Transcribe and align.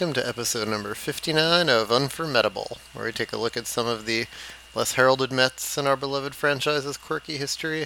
welcome 0.00 0.14
to 0.14 0.26
episode 0.26 0.66
number 0.66 0.94
59 0.94 1.68
of 1.68 1.92
Unformidable, 1.92 2.78
where 2.94 3.04
we 3.04 3.12
take 3.12 3.34
a 3.34 3.36
look 3.36 3.54
at 3.54 3.66
some 3.66 3.86
of 3.86 4.06
the 4.06 4.24
less 4.74 4.94
heralded 4.94 5.30
Mets 5.30 5.76
in 5.76 5.86
our 5.86 5.94
beloved 5.94 6.34
franchise's 6.34 6.96
quirky 6.96 7.36
history. 7.36 7.84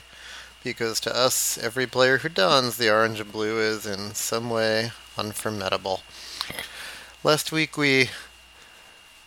Because 0.62 1.00
to 1.00 1.16
us, 1.16 1.58
every 1.58 1.88
player 1.88 2.18
who 2.18 2.28
dons 2.28 2.76
the 2.76 2.88
orange 2.88 3.18
and 3.18 3.32
blue 3.32 3.58
is 3.58 3.84
in 3.84 4.14
some 4.14 4.48
way 4.48 4.92
unformidable. 5.18 6.02
Last 7.24 7.50
week 7.50 7.76
we 7.76 8.10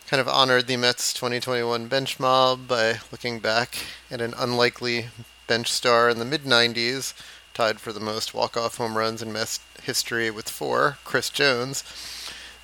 kind 0.08 0.22
of 0.22 0.30
honored 0.30 0.67
the 0.67 0.77
Mets 0.77 1.11
2021 1.11 1.88
bench 1.88 2.22
mob 2.22 2.69
by 2.69 2.99
looking 3.11 3.41
back 3.41 3.80
at 4.09 4.22
an 4.22 4.33
unlikely 4.38 5.08
bench 5.45 5.73
star 5.73 6.08
in 6.08 6.19
the 6.19 6.25
mid 6.25 6.44
90s, 6.44 7.13
tied 7.53 7.81
for 7.81 7.91
the 7.91 7.99
most 7.99 8.33
walk-off 8.33 8.77
home 8.77 8.97
runs 8.97 9.22
in 9.22 9.33
Mets 9.33 9.59
history 9.83 10.31
with 10.31 10.47
four, 10.47 10.99
Chris 11.03 11.30
Jones. 11.30 11.83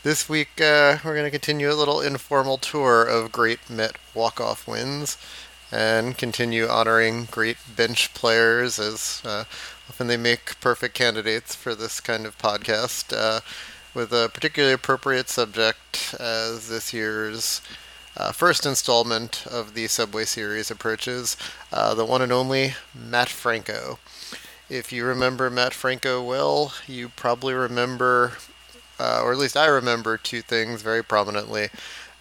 This 0.04 0.28
week 0.28 0.60
uh, 0.60 0.98
we're 1.06 1.14
going 1.14 1.24
to 1.24 1.32
continue 1.32 1.72
a 1.72 1.80
little 1.80 2.02
informal 2.02 2.58
tour 2.58 3.06
of 3.06 3.32
great 3.32 3.70
Met 3.70 3.96
walk-off 4.14 4.68
wins 4.68 5.18
and 5.72 6.18
continue 6.18 6.68
honoring 6.68 7.30
great 7.32 7.56
bench 7.74 8.14
players 8.14 8.80
as 8.80 9.22
uh, 9.24 9.46
often 9.88 10.08
they 10.08 10.18
make 10.18 10.60
perfect 10.60 10.94
candidates 10.94 11.56
for 11.56 11.74
this 11.74 12.02
kind 12.02 12.26
of 12.26 12.38
podcast. 12.38 13.16
Uh, 13.18 13.40
with 13.94 14.12
a 14.12 14.30
particularly 14.34 14.74
appropriate 14.74 15.30
subject 15.30 16.14
as 16.20 16.68
this 16.68 16.94
year's 16.94 17.62
uh, 18.18 18.34
first 18.34 18.66
installment 18.66 19.46
of 19.50 19.74
the 19.74 19.88
Subway 19.88 20.26
Series 20.26 20.70
approaches, 20.70 21.38
uh, 21.72 21.96
the 21.96 22.04
one 22.04 22.22
and 22.22 22.34
only 22.34 22.74
Matt 22.94 23.30
Franco. 23.30 24.00
If 24.70 24.92
you 24.92 25.06
remember 25.06 25.50
Matt 25.50 25.74
Franco 25.74 26.22
well, 26.22 26.74
you 26.88 27.08
probably 27.08 27.54
remember, 27.54 28.34
uh, 29.00 29.22
or 29.24 29.32
at 29.32 29.38
least 29.38 29.58
I 29.58 29.68
remember, 29.68 30.18
two 30.18 30.42
things 30.42 30.82
very 30.82 31.04
prominently 31.04 31.70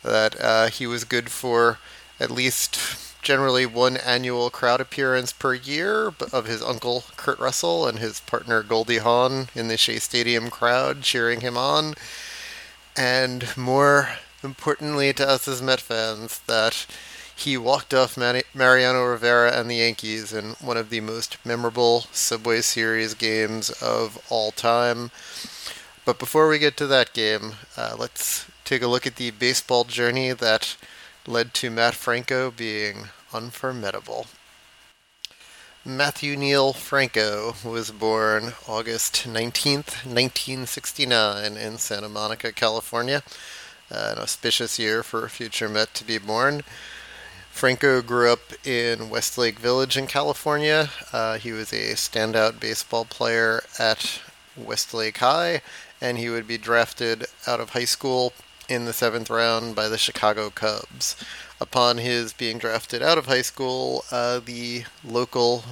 that 0.03 0.41
uh, 0.41 0.69
he 0.69 0.87
was 0.87 1.05
good 1.05 1.31
for 1.31 1.79
at 2.19 2.31
least 2.31 2.79
generally 3.23 3.65
one 3.65 3.97
annual 3.97 4.51
crowd 4.51 4.81
appearance 4.81 5.33
per 5.33 5.55
year 5.55 6.13
of 6.33 6.47
his 6.47 6.61
uncle 6.61 7.05
Kurt 7.17 7.39
Russell 7.39 7.87
and 7.87 7.99
his 7.99 8.21
partner 8.21 8.63
Goldie 8.63 8.99
Hawn 8.99 9.49
in 9.55 9.69
the 9.69 9.77
Shea 9.77 9.99
Stadium 9.99 10.51
crowd 10.51 11.03
cheering 11.03 11.41
him 11.41 11.57
on. 11.57 11.95
And 12.97 13.57
more 13.57 14.11
importantly 14.43 15.13
to 15.15 15.29
us 15.29 15.47
as 15.47 15.63
Met 15.63 15.81
fans, 15.81 16.41
that 16.47 16.87
he 17.35 17.57
walked 17.57 17.95
off 17.95 18.17
Mariano 18.17 19.05
Rivera 19.05 19.53
and 19.53 19.71
the 19.71 19.77
Yankees 19.77 20.33
in 20.33 20.51
one 20.61 20.77
of 20.77 20.91
the 20.91 21.01
most 21.01 21.39
memorable 21.45 22.03
Subway 22.13 22.61
Series 22.61 23.15
games 23.15 23.71
of 23.83 24.19
all 24.31 24.51
time. 24.51 25.11
But 26.05 26.19
before 26.19 26.49
we 26.49 26.59
get 26.59 26.77
to 26.79 26.87
that 26.89 27.13
game, 27.13 27.53
uh, 27.77 27.95
let's 27.97 28.47
take 28.65 28.83
a 28.83 28.89
look 28.89 29.07
at 29.07 29.17
the 29.17 29.31
baseball 29.31 29.85
journey 29.85 30.33
that 30.33 30.77
led 31.27 31.55
to 31.55 31.71
Matt 31.71 31.95
Franco 31.95 32.51
being 32.51 33.09
unformidable. 33.33 34.27
Matthew 35.85 36.37
Neil 36.37 36.73
Franco 36.73 37.55
was 37.65 37.91
born 37.91 38.53
August 38.69 39.27
19th, 39.27 40.05
1969, 40.05 41.57
in 41.57 41.79
Santa 41.79 42.09
Monica, 42.09 42.53
California. 42.53 43.23
Uh, 43.91 44.15
an 44.17 44.19
auspicious 44.19 44.79
year 44.79 45.03
for 45.03 45.25
a 45.25 45.31
future 45.31 45.69
Met 45.69 45.93
to 45.95 46.05
be 46.05 46.19
born. 46.19 46.63
Franco 47.51 48.01
grew 48.01 48.33
up 48.33 48.67
in 48.67 49.11
Westlake 49.11 49.59
Village 49.59 49.97
in 49.97 50.07
California. 50.07 50.89
Uh, 51.13 51.37
he 51.39 51.53
was 51.53 51.73
a 51.73 51.95
standout 51.95 52.59
baseball 52.59 53.05
player 53.05 53.63
at 53.79 54.21
Westlake 54.57 55.19
High, 55.19 55.63
and 56.03 56.19
he 56.19 56.29
would 56.29 56.49
be 56.49 56.59
drafted 56.59 57.25
out 57.47 57.61
of 57.61 57.71
high 57.71 57.85
school 57.85 58.33
in 58.69 58.85
the 58.85 58.93
seventh 58.93 59.31
round 59.31 59.75
by 59.77 59.89
the 59.89 59.97
Chicago 59.97 60.51
Cubs. 60.51 61.15
Upon 61.61 61.99
his 61.99 62.33
being 62.33 62.59
drafted 62.59 63.03
out 63.03 63.19
of 63.19 63.27
high 63.27 63.43
school, 63.43 64.05
uh, 64.11 64.41
the 64.45 64.85
local 65.05 65.63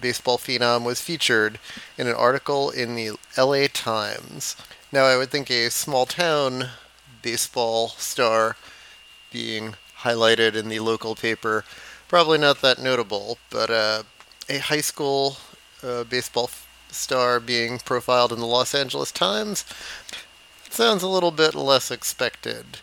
baseball 0.00 0.38
phenom 0.38 0.84
was 0.84 1.00
featured 1.00 1.58
in 1.98 2.06
an 2.06 2.14
article 2.14 2.70
in 2.70 2.94
the 2.94 3.10
LA 3.36 3.66
Times. 3.72 4.56
Now, 4.92 5.04
I 5.04 5.16
would 5.16 5.30
think 5.30 5.50
a 5.50 5.68
small 5.70 6.06
town 6.06 6.68
baseball 7.20 7.88
star 7.88 8.56
being 9.32 9.74
highlighted 10.00 10.54
in 10.54 10.68
the 10.68 10.80
local 10.80 11.16
paper, 11.16 11.64
probably 12.06 12.38
not 12.38 12.60
that 12.60 12.78
notable, 12.78 13.38
but 13.50 13.70
uh, 13.70 14.02
a 14.48 14.58
high 14.58 14.80
school 14.80 15.38
uh, 15.82 16.04
baseball 16.04 16.50
star 16.92 17.40
being 17.40 17.78
profiled 17.78 18.32
in 18.32 18.38
the 18.38 18.46
Los 18.46 18.74
Angeles 18.74 19.12
Times, 19.12 19.64
Sounds 20.72 21.02
a 21.02 21.08
little 21.08 21.32
bit 21.32 21.54
less 21.54 21.90
expected. 21.90 22.78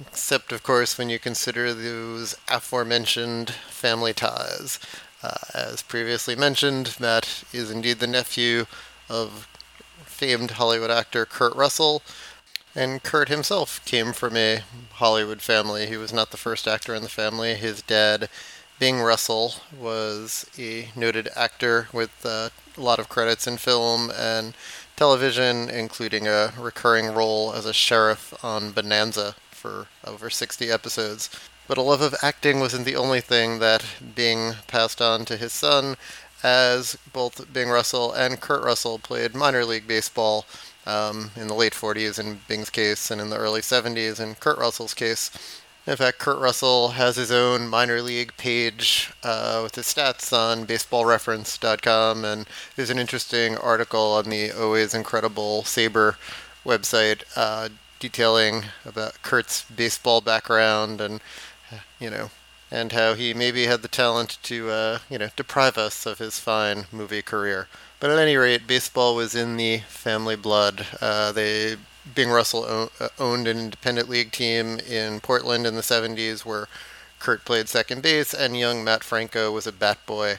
Except, 0.00 0.50
of 0.50 0.64
course, 0.64 0.98
when 0.98 1.08
you 1.08 1.20
consider 1.20 1.72
those 1.72 2.36
aforementioned 2.48 3.50
family 3.50 4.12
ties. 4.12 4.80
Uh, 5.22 5.36
as 5.54 5.80
previously 5.80 6.34
mentioned, 6.34 6.96
Matt 6.98 7.44
is 7.52 7.70
indeed 7.70 8.00
the 8.00 8.08
nephew 8.08 8.66
of 9.08 9.46
famed 10.04 10.52
Hollywood 10.52 10.90
actor 10.90 11.24
Kurt 11.24 11.54
Russell, 11.54 12.02
and 12.74 13.00
Kurt 13.00 13.28
himself 13.28 13.80
came 13.84 14.12
from 14.12 14.36
a 14.36 14.64
Hollywood 14.94 15.40
family. 15.40 15.86
He 15.86 15.96
was 15.96 16.12
not 16.12 16.32
the 16.32 16.36
first 16.36 16.66
actor 16.66 16.96
in 16.96 17.04
the 17.04 17.08
family. 17.08 17.54
His 17.54 17.80
dad, 17.80 18.28
Bing 18.80 19.00
Russell, 19.02 19.54
was 19.72 20.46
a 20.58 20.88
noted 20.96 21.28
actor 21.36 21.86
with 21.92 22.26
uh, 22.26 22.48
a 22.80 22.84
lot 22.84 22.98
of 22.98 23.08
credits 23.08 23.46
in 23.46 23.58
film 23.58 24.10
and 24.16 24.54
television, 24.96 25.68
including 25.68 26.26
a 26.26 26.52
recurring 26.58 27.14
role 27.14 27.52
as 27.52 27.66
a 27.66 27.72
sheriff 27.72 28.34
on 28.42 28.72
Bonanza 28.72 29.34
for 29.50 29.86
over 30.04 30.30
60 30.30 30.70
episodes. 30.70 31.30
But 31.68 31.78
a 31.78 31.82
love 31.82 32.00
of 32.00 32.14
acting 32.22 32.58
wasn't 32.58 32.84
the 32.84 32.96
only 32.96 33.20
thing 33.20 33.60
that 33.60 33.84
Bing 34.14 34.54
passed 34.66 35.00
on 35.00 35.24
to 35.26 35.36
his 35.36 35.52
son, 35.52 35.96
as 36.42 36.96
both 37.12 37.52
Bing 37.52 37.68
Russell 37.68 38.12
and 38.12 38.40
Kurt 38.40 38.64
Russell 38.64 38.98
played 38.98 39.34
minor 39.34 39.64
league 39.64 39.86
baseball 39.86 40.46
um, 40.86 41.30
in 41.36 41.46
the 41.46 41.54
late 41.54 41.74
40s 41.74 42.18
in 42.18 42.40
Bing's 42.48 42.70
case, 42.70 43.10
and 43.10 43.20
in 43.20 43.30
the 43.30 43.36
early 43.36 43.60
70s 43.60 44.18
in 44.18 44.34
Kurt 44.34 44.58
Russell's 44.58 44.94
case. 44.94 45.30
In 45.90 45.96
fact, 45.96 46.20
Kurt 46.20 46.38
Russell 46.38 46.90
has 46.90 47.16
his 47.16 47.32
own 47.32 47.66
minor 47.66 48.00
league 48.00 48.36
page 48.36 49.10
uh, 49.24 49.58
with 49.64 49.74
his 49.74 49.86
stats 49.86 50.32
on 50.32 50.64
baseballreference.com, 50.64 52.24
and 52.24 52.46
there's 52.76 52.90
an 52.90 52.98
interesting 53.00 53.56
article 53.56 54.12
on 54.12 54.30
the 54.30 54.52
Always 54.52 54.94
Incredible 54.94 55.62
SABR 55.62 56.14
website 56.64 57.24
uh, 57.34 57.70
detailing 57.98 58.66
about 58.84 59.20
Kurt's 59.22 59.64
baseball 59.64 60.20
background 60.20 61.00
and, 61.00 61.20
you 61.98 62.08
know, 62.08 62.30
and 62.70 62.92
how 62.92 63.14
he 63.14 63.34
maybe 63.34 63.64
had 63.64 63.82
the 63.82 63.88
talent 63.88 64.38
to, 64.44 64.70
uh, 64.70 64.98
you 65.10 65.18
know, 65.18 65.30
deprive 65.34 65.76
us 65.76 66.06
of 66.06 66.20
his 66.20 66.38
fine 66.38 66.84
movie 66.92 67.20
career. 67.20 67.66
But 67.98 68.10
at 68.10 68.18
any 68.20 68.36
rate, 68.36 68.68
baseball 68.68 69.16
was 69.16 69.34
in 69.34 69.56
the 69.56 69.78
family 69.88 70.36
blood. 70.36 70.86
Uh, 71.00 71.32
they 71.32 71.78
Bing 72.14 72.30
Russell 72.30 72.90
uh, 72.98 73.08
owned 73.18 73.46
an 73.46 73.58
independent 73.58 74.08
league 74.08 74.32
team 74.32 74.78
in 74.78 75.20
Portland 75.20 75.66
in 75.66 75.74
the 75.74 75.82
70s 75.82 76.44
where 76.44 76.68
Kurt 77.18 77.44
played 77.44 77.68
second 77.68 78.02
base 78.02 78.32
and 78.32 78.58
young 78.58 78.82
Matt 78.82 79.04
Franco 79.04 79.52
was 79.52 79.66
a 79.66 79.72
bat 79.72 79.98
boy. 80.06 80.38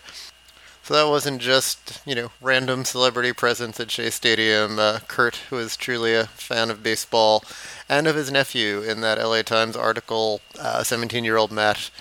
So 0.83 0.95
that 0.95 1.09
wasn't 1.09 1.41
just, 1.41 2.01
you 2.07 2.15
know, 2.15 2.31
random 2.41 2.85
celebrity 2.85 3.33
presence 3.33 3.79
at 3.79 3.91
Shea 3.91 4.09
Stadium. 4.09 4.79
Uh, 4.79 4.99
Kurt 5.07 5.39
was 5.51 5.77
truly 5.77 6.15
a 6.15 6.25
fan 6.25 6.71
of 6.71 6.81
baseball 6.81 7.43
and 7.87 8.07
of 8.07 8.15
his 8.15 8.31
nephew 8.31 8.81
in 8.81 9.01
that 9.01 9.19
LA 9.19 9.43
Times 9.43 9.75
article. 9.75 10.41
17 10.55 11.23
uh, 11.23 11.25
year 11.25 11.37
old 11.37 11.51
Matt, 11.51 11.91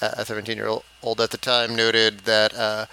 a 0.00 0.24
17 0.24 0.56
year 0.56 0.68
old 1.02 1.20
at 1.20 1.30
the 1.30 1.36
time, 1.36 1.74
noted 1.74 2.20
that 2.20 2.54
uh, 2.54 2.86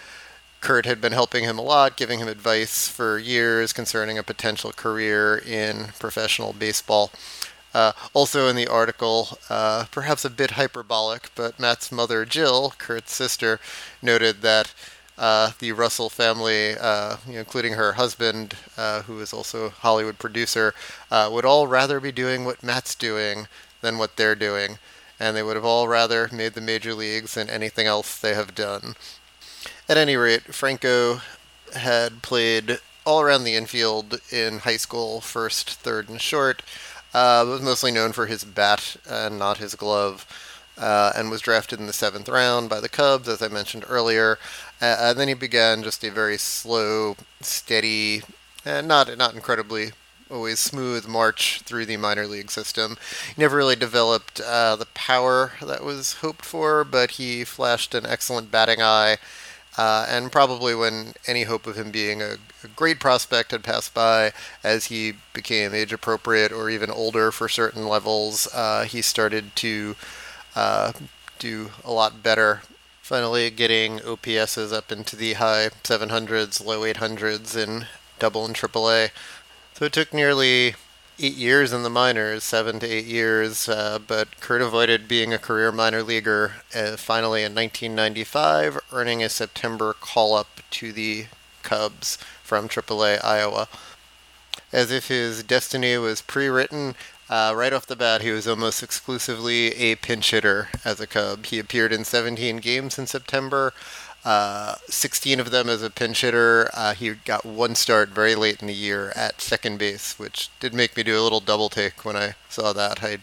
Kurt 0.62 0.86
had 0.86 1.00
been 1.00 1.14
helping 1.14 1.44
him 1.44 1.58
a 1.58 1.64
lot, 1.64 1.96
giving 1.96 2.20
him 2.20 2.28
advice 2.28 2.88
for 2.88 3.18
years 3.18 3.74
concerning 3.74 4.18
a 4.18 4.24
potential 4.24 4.72
career 4.72 5.38
in 5.38 5.88
professional 6.00 6.54
baseball. 6.54 7.12
Uh, 7.74 7.94
also 8.14 8.48
in 8.48 8.56
the 8.56 8.68
article, 8.68 9.38
uh, 9.50 9.86
perhaps 9.92 10.26
a 10.26 10.30
bit 10.30 10.52
hyperbolic, 10.52 11.30
but 11.36 11.60
Matt's 11.60 11.92
mother, 11.92 12.26
Jill, 12.26 12.74
Kurt's 12.78 13.14
sister, 13.14 13.60
noted 14.02 14.42
that 14.42 14.74
uh, 15.18 15.52
the 15.60 15.72
Russell 15.74 16.10
family, 16.10 16.76
uh, 16.80 17.18
you 17.28 17.34
know, 17.34 17.40
including 17.40 17.74
her 17.74 17.94
husband, 17.94 18.56
uh, 18.78 19.04
who 19.04 19.20
is 19.20 19.34
also 19.34 19.66
a 19.66 19.70
Hollywood 19.70 20.18
producer, 20.18 20.74
uh, 21.12 21.30
would 21.32 21.46
all 21.46 21.68
rather 21.68 22.00
be 22.00 22.12
doing 22.12 22.46
what 22.46 22.64
Matt's 22.64 22.96
doing 22.96 23.48
than 23.82 23.98
what 23.98 24.16
they're 24.16 24.36
doing. 24.36 24.80
And 25.20 25.36
they 25.36 25.44
would 25.44 25.58
have 25.58 25.66
all 25.66 25.90
rather 25.90 26.30
made 26.32 26.54
the 26.54 26.62
major 26.62 26.94
leagues 26.94 27.34
than 27.34 27.50
anything 27.50 27.86
else 27.86 28.18
they 28.18 28.34
have 28.34 28.56
done. 28.56 28.96
At 29.90 29.98
any 29.98 30.16
rate, 30.16 30.54
Franco 30.54 31.22
had 31.76 32.22
played 32.22 32.78
all 33.06 33.22
around 33.22 33.44
the 33.44 33.56
infield 33.56 34.22
in 34.32 34.60
high 34.60 34.78
school, 34.78 35.20
first, 35.20 35.72
third, 35.72 36.10
and 36.10 36.22
short. 36.22 36.62
Uh, 37.12 37.44
was 37.48 37.64
mostly 37.64 37.92
known 37.92 38.12
for 38.12 38.28
his 38.28 38.44
bat 38.44 38.98
and 39.10 39.40
not 39.40 39.58
his 39.58 39.74
glove, 39.74 40.28
uh, 40.78 41.12
and 41.16 41.32
was 41.32 41.42
drafted 41.42 41.80
in 41.80 41.88
the 41.88 41.94
seventh 41.94 42.30
round 42.30 42.70
by 42.70 42.80
the 42.80 42.88
Cubs, 42.88 43.28
as 43.28 43.42
I 43.42 43.48
mentioned 43.48 43.84
earlier. 43.90 44.38
Uh, 44.80 44.96
and 45.00 45.20
then 45.20 45.28
he 45.28 45.34
began 45.34 45.82
just 45.82 46.04
a 46.04 46.12
very 46.12 46.38
slow, 46.38 47.18
steady 47.42 48.22
and 48.64 48.88
not 48.88 49.18
not 49.18 49.34
incredibly 49.34 49.94
always 50.30 50.60
smooth 50.60 51.08
march 51.08 51.62
through 51.62 51.88
the 51.88 51.98
minor 51.98 52.28
league 52.28 52.52
system. 52.52 52.96
He 53.36 53.42
never 53.42 53.58
really 53.58 53.76
developed 53.76 54.40
uh, 54.40 54.76
the 54.76 54.86
power 54.86 55.54
that 55.64 55.84
was 55.84 56.14
hoped 56.16 56.46
for, 56.46 56.84
but 56.84 57.12
he 57.12 57.44
flashed 57.44 57.96
an 57.96 58.06
excellent 58.06 58.52
batting 58.52 58.84
eye. 58.84 59.18
Uh, 59.78 60.06
and 60.10 60.32
probably 60.32 60.76
when 60.76 61.14
any 61.28 61.44
hope 61.44 61.66
of 61.68 61.78
him 61.78 61.92
being 61.92 62.22
a, 62.22 62.36
a, 62.64 62.68
great 62.76 63.00
prospect 63.00 63.52
had 63.52 63.64
passed 63.64 63.94
by, 63.94 64.34
as 64.64 64.86
he 64.86 65.14
became 65.34 65.74
age 65.74 65.94
appropriate 65.94 66.52
or 66.52 66.70
even 66.70 66.90
older 66.90 67.32
for 67.32 67.48
certain 67.48 67.88
levels, 67.88 68.48
uh, 68.54 68.84
he 68.84 69.02
started 69.02 69.56
to 69.56 69.96
uh, 70.56 70.92
do 71.38 71.70
a 71.86 71.92
lot 71.92 72.22
better. 72.22 72.62
Finally, 73.02 73.50
getting 73.50 74.00
OPSs 74.00 74.74
up 74.74 74.92
into 74.92 75.16
the 75.16 75.34
high 75.34 75.70
700s, 75.84 76.64
low 76.64 76.82
800s 76.82 77.56
in 77.56 77.88
double 78.20 78.46
and 78.46 78.56
triple 78.56 78.90
A. 78.92 79.10
So 79.74 79.86
it 79.86 79.94
took 79.94 80.14
nearly 80.14 80.76
eight 81.20 81.36
years 81.36 81.74
in 81.74 81.84
the 81.84 81.90
minors, 81.90 82.44
seven 82.44 82.80
to 82.80 82.88
eight 82.88 83.06
years, 83.06 83.68
uh, 83.68 84.00
but 84.06 84.40
Kurt 84.40 84.62
avoided 84.62 85.08
being 85.08 85.34
a 85.34 85.38
career 85.38 85.72
minor 85.72 86.02
leaguer 86.02 86.54
uh, 86.74 86.96
finally 86.96 87.42
in 87.42 87.54
1995, 87.54 88.80
earning 88.94 89.22
a 89.22 89.30
September 89.30 89.94
call 89.94 90.34
up 90.34 90.62
to 90.72 90.94
the 90.94 91.26
Cubs 91.62 92.18
from 92.42 92.70
AAA 92.70 93.24
Iowa. 93.24 93.68
As 94.72 94.92
if 94.92 95.10
his 95.10 95.44
destiny 95.44 95.98
was 95.98 96.22
pre 96.22 96.48
written, 96.48 96.96
uh, 97.30 97.54
right 97.56 97.74
off 97.74 97.86
the 97.86 97.96
bat, 97.96 98.22
he 98.22 98.32
was 98.32 98.48
almost 98.48 98.82
exclusively 98.82 99.68
a 99.76 99.96
pinch 99.96 100.32
hitter 100.32 100.70
as 100.86 101.00
a 101.00 101.08
Cub. 101.08 101.46
He 101.46 101.60
appeared 101.60 101.92
in 101.92 102.06
17 102.06 102.58
games 102.58 102.98
in 102.98 103.08
September, 103.08 103.74
uh, 104.26 104.76
16 104.88 105.40
of 105.40 105.52
them 105.52 105.70
as 105.70 105.82
a 105.82 105.90
pinch 105.90 106.22
hitter. 106.22 106.70
Uh, 106.74 106.94
he 106.94 107.12
got 107.12 107.46
one 107.46 107.76
start 107.76 108.10
very 108.10 108.36
late 108.36 108.62
in 108.62 108.68
the 108.68 108.74
year 108.74 109.12
at 109.16 109.42
second 109.42 109.80
base, 109.80 110.20
which 110.20 110.50
did 110.60 110.74
make 110.74 110.96
me 110.98 111.04
do 111.04 111.20
a 111.20 111.24
little 111.24 111.40
double 111.40 111.70
take 111.70 112.04
when 112.04 112.16
I 112.16 112.34
saw 112.50 112.74
that. 112.74 113.04
I 113.04 113.20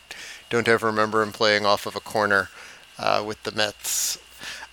don't 0.48 0.69
ever 0.69 0.87
remember 0.87 1.22
him 1.22 1.32
playing 1.32 1.66
off 1.66 1.87
of 1.87 1.96
a 1.96 2.00
corner 2.00 2.48
uh, 2.98 3.22
with 3.26 3.43
the 3.43 3.52
Mets. 3.52 4.19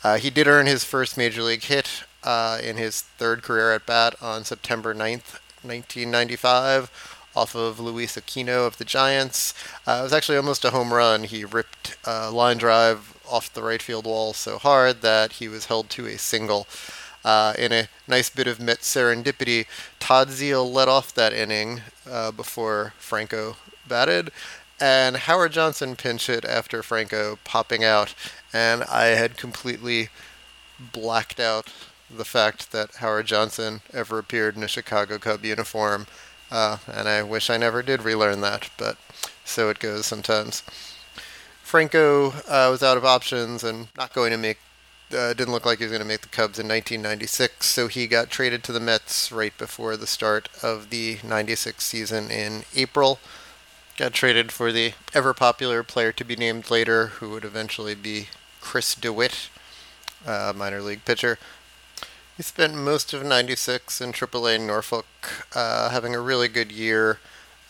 Uh, 0.04 0.18
he 0.18 0.30
did 0.30 0.48
earn 0.48 0.66
his 0.66 0.84
first 0.84 1.18
major 1.18 1.42
league 1.42 1.64
hit 1.64 2.04
uh, 2.24 2.58
in 2.62 2.78
his 2.78 3.02
third 3.02 3.44
career 3.44 3.74
at 3.74 3.86
bat 3.86 4.16
on 4.22 4.44
September 4.44 4.94
9th, 4.94 5.40
1995 5.64 7.20
off 7.36 7.56
of 7.56 7.80
Luis 7.80 8.16
Aquino 8.16 8.68
of 8.68 8.78
the 8.78 8.86
Giants. 8.86 9.54
Uh, 9.88 9.98
it 10.00 10.04
was 10.04 10.14
actually 10.14 10.38
almost 10.38 10.66
a 10.66 10.70
home 10.70 10.94
run. 10.94 11.24
He 11.24 11.44
ripped 11.44 11.98
a 12.06 12.30
line 12.30 12.58
drive 12.58 13.12
off 13.30 13.54
the 13.54 13.64
right 13.64 13.81
field 13.81 14.06
wall 14.06 14.34
so 14.34 14.58
hard 14.58 15.02
that 15.02 15.34
he 15.34 15.48
was 15.48 15.66
held 15.66 15.90
to 15.92 16.06
a 16.06 16.18
single. 16.18 16.68
Uh, 17.25 17.54
in 17.58 17.72
a 17.72 17.88
nice 18.06 18.30
bit 18.30 18.48
of 18.48 18.60
Met 18.60 18.80
serendipity, 18.80 19.66
Todd 20.00 20.28
Zeile 20.28 20.70
led 20.70 20.90
off 20.90 21.14
that 21.14 21.31
inning 21.31 21.81
uh, 22.10 22.31
before 22.31 22.94
Franco 22.98 23.56
batted, 23.88 24.30
and 24.80 25.16
Howard 25.16 25.54
Johnson 25.54 25.96
pinch 25.96 26.28
hit 26.28 26.44
after 26.44 26.84
Franco 26.84 27.40
popping 27.46 27.84
out, 27.84 28.14
and 28.52 28.84
I 28.84 29.06
had 29.06 29.38
completely 29.38 30.10
blacked 30.92 31.40
out 31.40 31.68
the 32.10 32.25
fact 32.25 32.74
that 32.74 32.96
Howard 32.96 33.28
Johnson 33.28 33.81
ever 33.94 34.20
appeared 34.20 34.58
in 34.58 34.64
a 34.64 34.68
Chicago 34.68 35.18
Cub 35.18 35.46
uniform, 35.46 36.08
uh, 36.52 36.78
and 36.92 37.08
I 37.08 37.24
wish 37.24 37.50
I 37.50 37.56
never 37.56 37.81
did 37.81 38.04
relearn 38.04 38.42
that, 38.42 38.70
but 38.78 38.98
so 39.46 39.70
it 39.70 39.80
goes 39.80 40.06
sometimes. 40.06 40.64
Franco 41.74 42.30
uh, 42.48 42.70
was 42.70 42.84
out 42.84 42.98
of 42.98 43.04
options 43.04 43.64
and 43.64 43.88
not 43.98 44.14
going 44.14 44.30
to 44.30 44.38
make. 44.38 44.60
Uh, 45.12 45.34
didn't 45.34 45.52
look 45.52 45.66
like 45.66 45.80
he 45.80 45.86
was 45.86 45.92
going 45.92 46.04
to 46.04 46.08
make 46.08 46.22
the 46.22 46.28
Cubs 46.28 46.60
in 46.60 46.68
1996, 46.68 47.66
so 47.66 47.88
he 47.88 48.06
got 48.06 48.30
traded 48.30 48.64
to 48.64 48.72
the 48.72 48.80
Mets 48.80 49.31
right 49.31 49.58
before 49.58 49.98
the 49.98 50.06
start 50.06 50.50
of 50.62 50.92
the 50.92 51.18
96 51.24 51.84
season 51.84 52.30
in 52.30 52.62
April. 52.75 53.18
Got 53.98 54.14
traded 54.14 54.52
for 54.52 54.72
the 54.72 54.94
ever 55.16 55.34
popular 55.34 55.81
player 55.81 56.12
to 56.12 56.24
be 56.24 56.36
named 56.36 56.70
later, 56.70 57.08
who 57.08 57.31
would 57.31 57.44
eventually 57.44 57.96
be 57.96 58.28
Chris 58.62 58.94
DeWitt, 58.94 59.50
uh, 60.28 60.54
minor 60.56 60.80
league 60.80 61.06
pitcher. 61.06 61.40
He 62.38 62.44
spent 62.44 62.75
most 62.75 63.16
of 63.16 63.25
96 63.25 64.00
in 64.00 64.12
AAA 64.12 64.64
Norfolk, 64.64 65.08
uh, 65.56 65.90
having 65.90 66.14
a 66.14 66.22
really 66.22 66.50
good 66.50 66.72
year. 66.72 67.18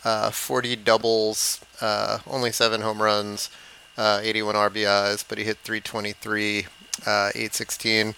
Uh, 0.03 0.29
40 0.29 0.75
doubles, 0.75 1.61
uh, 1.79 2.17
only 2.27 2.51
seven 2.51 2.81
home 2.81 3.01
runs, 3.01 3.49
uh, 3.97 4.19
81 4.21 4.55
RBIs, 4.55 5.25
but 5.27 5.37
he 5.37 5.43
hit 5.43 5.57
323, 5.59 6.67
uh, 7.05 7.29
816 7.35 8.15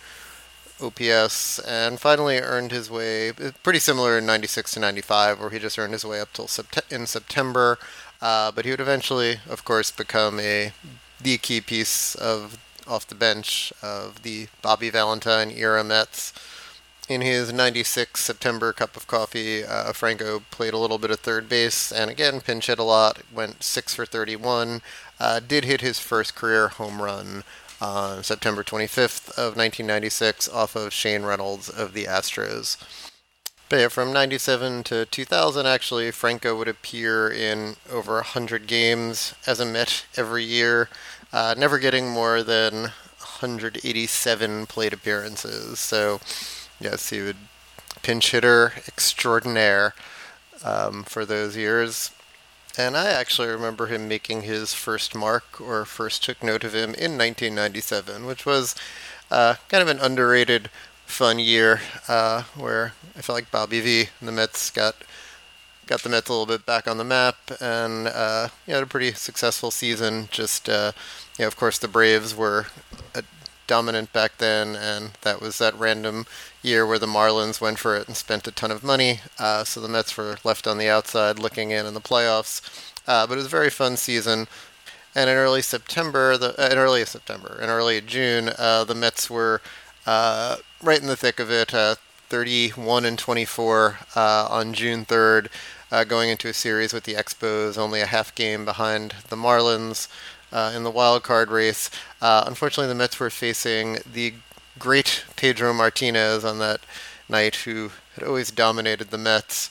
OPS, 0.82 1.60
and 1.60 2.00
finally 2.00 2.40
earned 2.40 2.72
his 2.72 2.90
way 2.90 3.32
pretty 3.64 3.80
similar 3.80 4.18
in 4.18 4.26
96 4.26 4.72
to 4.74 4.80
95, 4.80 5.40
where 5.40 5.50
he 5.50 5.60
just 5.60 5.80
earned 5.80 5.94
his 5.94 6.06
way 6.06 6.20
up 6.20 6.34
till 6.34 6.48
sept- 6.48 6.92
in 6.92 7.06
September. 7.06 7.78
Uh, 8.22 8.52
but 8.52 8.66
he 8.66 8.72
would 8.72 8.82
eventually, 8.82 9.40
of 9.50 9.64
course, 9.64 9.92
become 9.92 10.40
a 10.40 10.72
the 11.22 11.38
key 11.38 11.62
piece 11.62 12.16
of 12.16 12.58
off 12.88 13.08
the 13.08 13.16
bench 13.16 13.74
of 13.82 14.22
the 14.22 14.48
Bobby 14.62 14.90
Valentine 14.90 15.52
era 15.52 15.84
Mets. 15.84 16.34
In 17.08 17.22
his 17.22 17.54
96 17.54 18.20
September 18.20 18.74
cup 18.74 18.98
of 18.98 19.06
coffee, 19.06 19.64
uh, 19.64 19.94
Franco 19.94 20.42
played 20.50 20.74
a 20.74 20.78
little 20.78 20.98
bit 20.98 21.12
of 21.12 21.20
third 21.20 21.48
base 21.48 21.92
and 21.92 22.10
again 22.10 22.42
pinch 22.42 22.66
hit 22.66 22.80
a 22.80 22.84
lot, 22.84 23.20
went 23.32 23.64
6 23.64 23.94
for 23.94 24.06
31, 24.06 24.82
uh, 25.20 25.40
did 25.40 25.66
hit 25.66 25.82
his 25.82 26.00
first 26.00 26.36
career 26.36 26.68
home 26.68 27.02
run 27.02 27.44
on 27.82 28.24
September 28.24 28.64
25th 28.64 29.30
of 29.32 29.56
1996 29.56 30.50
off 30.50 30.76
of 30.76 30.94
Shane 30.94 31.24
Reynolds 31.24 31.70
of 31.70 31.94
the 31.94 32.06
Astros. 32.06 32.78
But 33.68 33.80
yeah, 33.80 33.88
from 33.88 34.14
97 34.14 34.84
to 34.86 35.06
2000, 35.06 35.66
actually, 35.66 36.12
Franco 36.12 36.56
would 36.58 36.68
appear 36.68 37.30
in 37.30 37.76
over 37.92 38.16
100 38.16 38.68
games 38.68 39.34
as 39.48 39.60
a 39.60 39.66
Met 39.66 40.06
every 40.16 40.44
year, 40.44 40.88
uh, 41.34 41.56
never 41.58 41.80
getting 41.80 42.10
more 42.10 42.44
than 42.44 42.74
187 42.84 44.68
plate 44.68 44.94
appearances. 44.94 45.80
So, 45.80 46.20
yes, 46.80 47.10
he 47.10 47.22
would 47.22 47.38
pinch 48.04 48.32
hitter 48.32 48.74
extraordinaire 48.88 49.96
um, 50.64 51.04
for 51.04 51.26
those 51.26 51.58
years. 51.58 52.12
And 52.78 52.98
I 52.98 53.08
actually 53.08 53.48
remember 53.48 53.88
him 53.88 54.08
making 54.08 54.42
his 54.42 54.74
first 54.74 55.16
mark 55.16 55.62
or 55.62 55.86
first 55.86 56.24
took 56.24 56.44
note 56.44 56.64
of 56.64 56.74
him 56.74 56.94
in 56.96 57.18
1997, 57.18 58.26
which 58.26 58.46
was 58.46 58.76
uh, 59.32 59.56
kind 59.70 59.82
of 59.82 59.88
an 59.88 60.00
underrated, 60.00 60.70
fun 61.06 61.40
year 61.40 61.82
uh, 62.08 62.44
where 62.56 62.94
I 63.16 63.22
felt 63.22 63.38
like 63.38 63.52
Bobby 63.52 63.80
V 63.80 64.10
and 64.20 64.28
the 64.28 64.32
Mets 64.32 64.70
got 64.72 64.96
got 65.88 66.02
the 66.02 66.10
Mets 66.10 66.30
a 66.30 66.34
little 66.34 66.48
bit 66.48 66.66
back 66.66 66.88
on 66.88 66.98
the 66.98 67.04
map 67.04 67.38
and 67.62 68.08
uh, 68.08 68.48
had 68.68 68.82
a 68.82 68.88
pretty 68.88 69.14
successful 69.14 69.70
season. 69.70 70.28
Just 70.32 70.68
uh, 70.68 70.92
you 71.38 71.44
know, 71.44 71.48
of 71.48 71.56
course, 71.56 71.78
the 71.78 71.88
Braves 71.88 72.36
were 72.36 72.66
dominant 73.68 74.14
back 74.14 74.38
then, 74.38 74.76
and 74.76 75.12
that 75.22 75.42
was 75.42 75.58
that 75.58 75.78
random 75.78 76.26
year 76.62 76.86
where 76.86 77.00
the 77.00 77.06
Marlins 77.06 77.62
went 77.62 77.80
for 77.80 77.96
it 77.96 78.08
and 78.08 78.18
spent 78.18 78.48
a 78.48 78.52
ton 78.52 78.72
of 78.72 78.84
money. 78.84 79.22
Uh, 79.40 79.64
so 79.64 79.80
the 79.80 79.88
Mets 79.88 80.18
were 80.18 80.38
left 80.44 80.68
on 80.68 80.78
the 80.78 80.90
outside 80.90 81.40
looking 81.40 81.72
in 81.72 81.86
in 81.86 81.94
the 81.94 82.02
playoffs. 82.02 82.62
Uh, 83.08 83.28
but 83.28 83.34
it 83.34 83.38
was 83.38 83.46
a 83.46 83.50
very 83.50 83.70
fun 83.70 83.98
season. 83.98 84.48
And 85.14 85.30
in 85.30 85.38
early 85.38 85.62
September, 85.62 86.38
the 86.38 86.60
uh, 86.62 86.70
in 86.72 86.78
early 86.78 87.06
September, 87.06 87.60
in 87.62 87.70
early 87.70 88.02
June, 88.02 88.52
uh, 88.58 88.84
the 88.84 88.96
Mets 88.96 89.30
were 89.30 89.62
uh, 90.06 90.58
right 90.82 91.00
in 91.00 91.08
the 91.08 91.16
thick 91.16 91.40
of 91.40 91.50
it, 91.50 91.74
uh, 91.74 91.96
31 92.30 93.06
and 93.06 93.18
24 93.18 94.00
on 94.16 94.74
June 94.74 95.06
3rd, 95.06 95.48
going 96.08 96.30
into 96.30 96.50
a 96.50 96.54
series 96.54 96.92
with 96.92 97.04
the 97.04 97.14
Expos, 97.14 97.78
only 97.78 98.02
a 98.02 98.08
half 98.08 98.34
game 98.36 98.66
behind 98.66 99.16
the 99.30 99.36
Marlins 99.36 100.10
uh, 100.52 100.74
in 100.76 100.84
the 100.84 100.92
wild 100.92 101.24
card 101.24 101.50
race. 101.50 101.90
Uh, 102.22 102.44
unfortunately, 102.48 102.88
the 102.88 102.96
Mets 102.96 103.20
were 103.20 103.30
facing 103.30 104.00
the 104.12 104.34
great 104.80 105.26
Pedro 105.36 105.74
Martinez 105.74 106.44
on 106.44 106.60
that 106.60 106.82
night, 107.30 107.56
who 107.56 107.92
had 108.16 108.24
always 108.24 108.52
dominated 108.52 109.10
the 109.10 109.18
Mets, 109.18 109.70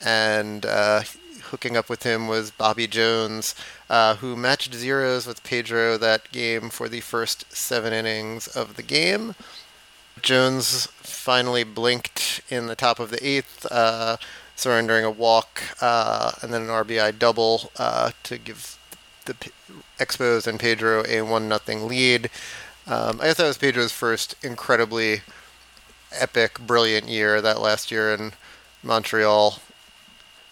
and 0.00 0.66
uh, 0.66 1.02
hooking 1.44 1.76
up 1.76 1.88
with 1.88 2.02
him 2.02 2.28
was 2.28 2.50
Bobby 2.50 2.86
Jones, 2.86 3.54
uh, 3.90 4.16
who 4.16 4.36
matched 4.36 4.74
zeros 4.74 5.26
with 5.26 5.44
Pedro 5.44 5.98
that 5.98 6.32
game 6.32 6.70
for 6.70 6.88
the 6.88 7.00
first 7.00 7.52
seven 7.54 7.92
innings 7.92 8.48
of 8.48 8.76
the 8.76 8.82
game. 8.82 9.34
Jones 10.20 10.86
finally 10.86 11.64
blinked 11.64 12.40
in 12.48 12.66
the 12.66 12.76
top 12.76 12.98
of 12.98 13.10
the 13.10 13.26
eighth, 13.26 13.66
uh, 13.70 14.16
surrendering 14.56 15.04
a 15.04 15.10
walk 15.10 15.62
uh, 15.80 16.32
and 16.40 16.52
then 16.52 16.62
an 16.62 16.68
RBI 16.68 17.18
double 17.18 17.70
uh, 17.78 18.12
to 18.22 18.38
give 18.38 18.78
the 19.24 19.34
Expos 19.98 20.46
and 20.46 20.58
Pedro 20.58 21.04
a 21.08 21.22
one 21.22 21.48
nothing 21.48 21.86
lead. 21.86 22.30
Um, 22.86 23.20
I 23.20 23.26
guess 23.26 23.36
that 23.36 23.46
was 23.46 23.58
Pedro's 23.58 23.92
first 23.92 24.34
incredibly 24.42 25.22
epic, 26.12 26.58
brilliant 26.60 27.08
year. 27.08 27.40
That 27.40 27.60
last 27.60 27.90
year 27.90 28.12
in 28.12 28.32
Montreal, 28.82 29.58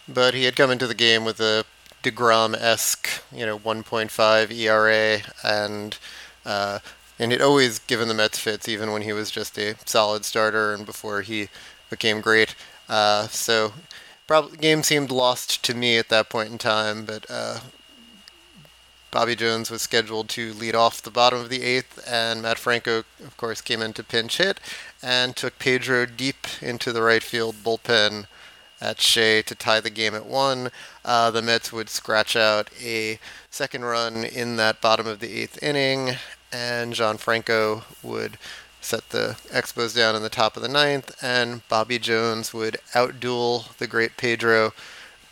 but 0.09 0.35
he 0.35 0.45
had 0.45 0.57
come 0.57 0.71
into 0.71 0.87
the 0.87 0.95
game 0.95 1.25
with 1.25 1.41
a 1.41 1.65
Degrom 2.03 2.57
esque, 2.57 3.09
you 3.33 3.45
know, 3.45 3.59
1.5 3.59 4.50
ERA, 4.53 5.21
and 5.45 5.99
uh, 6.47 6.79
and 7.19 7.33
he'd 7.33 7.43
always 7.43 7.79
given 7.81 8.09
the 8.09 8.15
Mets 8.15 8.39
fits, 8.39 8.69
even 8.69 8.93
when 8.93 9.03
he 9.03 9.12
was 9.12 9.31
just 9.31 9.59
a 9.59 9.75
solid 9.85 10.25
starter 10.25 10.73
and 10.73 10.87
before 10.87 11.21
he 11.21 11.49
became 11.91 12.23
great. 12.23 12.55
Uh, 12.89 13.27
so, 13.29 13.75
probably 14.27 14.57
game 14.57 14.83
seemed 14.83 15.11
lost 15.11 15.62
to 15.65 15.75
me 15.75 15.99
at 15.99 16.09
that 16.09 16.31
point 16.31 16.50
in 16.50 16.57
time, 16.57 17.05
but 17.05 17.27
uh, 17.29 17.61
Bobby 19.11 19.35
Jones 19.35 19.71
was 19.71 19.83
scheduled 19.83 20.29
to 20.31 20.52
lead 20.52 20.75
off 20.75 21.02
the 21.02 21.11
bottom 21.11 21.40
of 21.40 21.49
the 21.49 21.62
eighth, 21.62 22.02
and 22.09 22.43
Matt 22.43 22.59
Franco, 22.59 23.05
of 23.25 23.37
course, 23.37 23.61
came 23.61 23.83
in 23.83 23.93
to 23.95 24.05
pinch 24.05 24.37
hit 24.38 24.61
and 25.02 25.35
took 25.35 25.59
Pedro 25.59 26.07
deep 26.07 26.47
into 26.61 26.93
the 26.93 27.02
right 27.02 27.23
field 27.23 27.57
bullpen 27.64 28.26
at 28.81 29.00
Shea 29.00 29.43
to 29.43 29.55
tie 29.55 29.81
the 29.81 29.90
game 29.90 30.14
at 30.14 30.26
one. 30.26 30.71
Uh, 31.05 31.31
the 31.31 31.43
Mets 31.43 31.73
would 31.73 31.88
scratch 31.88 32.37
out 32.37 32.71
a 32.83 33.19
second 33.50 33.85
run 33.85 34.25
in 34.25 34.57
that 34.57 34.81
bottom 34.81 35.07
of 35.07 35.21
the 35.21 35.40
eighth 35.40 35.62
inning, 35.62 36.17
and 36.52 36.95
John 36.95 37.19
Franco 37.19 37.83
would 38.02 38.38
set 38.81 39.11
the 39.11 39.37
Expos 39.50 39.95
down 39.95 40.17
in 40.17 40.23
the 40.23 40.29
top 40.29 40.57
of 40.57 40.62
the 40.62 40.69
ninth, 40.69 41.17
and 41.23 41.67
Bobby 41.69 41.99
Jones 41.99 42.55
would 42.55 42.79
outduel 42.95 43.76
the 43.76 43.87
great 43.87 44.17
Pedro 44.17 44.73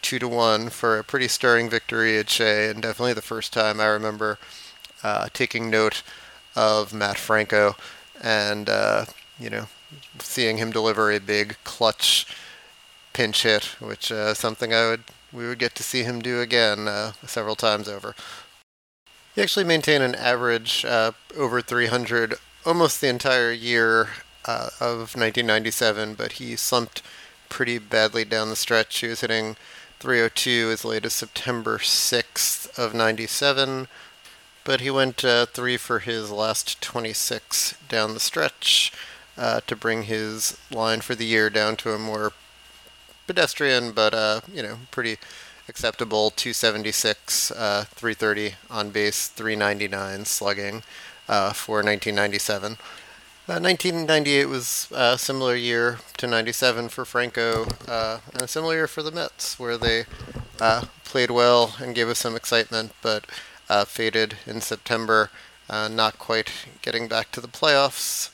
two 0.03 0.19
to 0.19 0.29
one 0.29 0.69
for 0.69 0.99
a 0.99 1.05
pretty 1.05 1.29
stirring 1.29 1.69
victory 1.69 2.19
at 2.19 2.31
Shea, 2.31 2.71
and 2.71 2.83
definitely 2.83 3.15
the 3.15 3.23
first 3.23 3.53
time 3.53 3.81
I 3.81 3.87
remember 3.87 4.39
uh, 5.03 5.29
taking 5.33 5.71
note 5.71 6.03
of 6.57 6.93
Matt 6.93 7.19
Franco 7.19 7.77
and 8.23 8.69
uh, 8.69 9.05
you 9.39 9.51
know 9.51 9.67
seeing 10.19 10.59
him 10.59 10.71
deliver 10.71 11.11
a 11.11 11.21
big 11.21 11.57
clutch 11.65 12.27
pinch 13.13 13.43
hit, 13.43 13.65
which 13.81 14.13
uh, 14.13 14.35
something 14.35 14.75
I 14.75 14.89
would 14.89 15.05
we 15.33 15.47
would 15.47 15.59
get 15.59 15.75
to 15.77 15.83
see 15.83 16.03
him 16.03 16.21
do 16.21 16.41
again 16.41 16.89
uh, 16.89 17.13
several 17.27 17.57
times 17.57 17.89
over. 17.89 18.15
He 19.35 19.43
actually 19.43 19.65
maintained 19.65 20.03
an 20.03 20.15
average 20.15 20.85
uh, 20.85 21.13
over 21.37 21.61
300 21.61 22.35
almost 22.65 23.01
the 23.01 23.09
entire 23.09 23.53
year 23.53 24.09
uh, 24.45 24.71
of 24.81 25.15
1997, 25.15 26.15
but 26.15 26.33
he 26.33 26.57
slumped 26.57 27.03
pretty 27.49 27.79
badly 27.79 28.25
down 28.25 28.49
the 28.49 28.57
stretch. 28.57 28.99
He 28.99 29.07
was 29.07 29.21
hitting 29.21 29.57
302 29.99 30.71
as 30.73 30.85
late 30.85 31.05
as 31.05 31.13
September 31.13 31.79
6th 31.79 32.79
of 32.79 32.95
97, 32.95 33.89
but 34.65 34.81
he 34.81 34.91
went 34.91 35.25
uh, 35.25 35.47
three 35.47 35.77
for 35.77 35.99
his 35.99 36.31
last 36.31 36.81
26 36.81 37.75
down 37.89 38.15
the 38.15 38.21
stretch 38.21 38.93
uh, 39.37 39.61
to 39.67 39.75
bring 39.75 40.05
his 40.05 40.57
line 40.71 41.01
for 41.01 41.15
the 41.15 41.25
year 41.25 41.51
down 41.51 41.77
to 41.77 41.93
a 41.93 41.99
more 41.99 42.33
pedestrian, 43.27 43.93
but 43.93 44.15
uh, 44.15 44.41
you 44.53 44.63
know, 44.63 44.79
pretty 44.91 45.17
acceptable 45.69 46.31
276, 46.31 47.51
uh, 47.51 47.85
330 47.91 48.55
on 48.71 48.91
base, 48.91 49.29
399 49.29 50.25
slugging 50.25 50.83
uh, 51.29 51.53
for 51.53 51.77
1997. 51.77 52.79
1998 53.49 54.45
uh, 54.45 54.49
was 54.49 54.89
a 54.95 55.17
similar 55.17 55.57
year 55.57 56.01
to 56.19 56.27
97 56.27 56.91
for 56.91 57.07
Franco, 57.07 57.67
uh, 57.89 58.21
and 58.35 58.43
a 58.43 58.49
similar 58.49 58.75
year 58.75 58.87
for 58.87 59.03
the 59.03 59.11
Mets, 59.11 59.59
where 59.59 59.79
they 59.79 60.05
uh, 60.61 60.85
played 61.05 61.31
well 61.31 61.75
and 61.81 61.95
gave 61.95 62.09
us 62.09 62.19
some 62.19 62.37
excitement, 62.37 62.93
but 63.01 63.25
uh, 63.71 63.87
faded 63.87 64.37
in 64.47 64.61
September, 64.61 65.31
uh, 65.71 65.89
not 65.89 66.19
quite 66.19 66.51
getting 66.83 67.09
back 67.09 67.31
to 67.33 67.41
the 67.41 67.49
playoffs. 67.49 68.31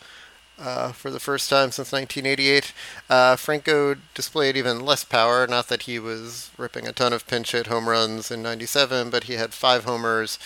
for 0.92 1.12
the 1.12 1.20
first 1.20 1.48
time 1.48 1.70
since 1.70 1.92
1988, 1.92 3.38
Franco 3.38 3.94
displayed 4.14 4.56
even 4.56 4.80
less 4.84 5.04
power. 5.04 5.46
Not 5.46 5.68
that 5.68 5.82
he 5.82 6.00
was 6.00 6.50
ripping 6.58 6.88
a 6.88 6.92
ton 6.92 7.12
of 7.12 7.26
pinch 7.28 7.52
hit 7.52 7.68
home 7.68 7.88
runs 7.88 8.32
in 8.32 8.42
97, 8.42 9.10
but 9.10 9.24
he 9.24 9.34
had 9.34 9.54
five 9.54 9.84
homers, 9.84 10.40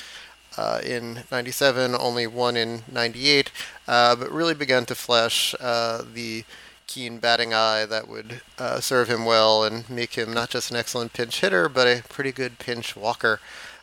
uh, 0.59 0.81
in 0.85 1.23
97, 1.31 1.95
only 1.95 2.27
one 2.27 2.57
in 2.57 2.83
98, 2.91 3.53
uh, 3.87 4.17
but 4.17 4.33
really 4.33 4.55
began 4.55 4.85
to 4.87 4.95
flash 4.95 5.55
uh, 5.61 6.03
the 6.13 6.45
keen 6.89 7.19
batting 7.19 7.55
eye 7.55 7.85
that 7.85 8.09
would 8.09 8.41
uh, 8.59 8.81
serve 8.81 9.09
him 9.09 9.25
well 9.25 9.63
and 9.63 9.89
make 9.89 10.15
him 10.15 10.33
not 10.33 10.51
just 10.51 10.73
an 10.73 10.77
excellent 10.77 11.13
pinch 11.13 11.43
hitter, 11.43 11.69
but 11.69 11.87
a 11.87 12.03
pretty 12.09 12.33
good 12.33 12.59
pinch 12.59 12.97
walker. 12.97 13.39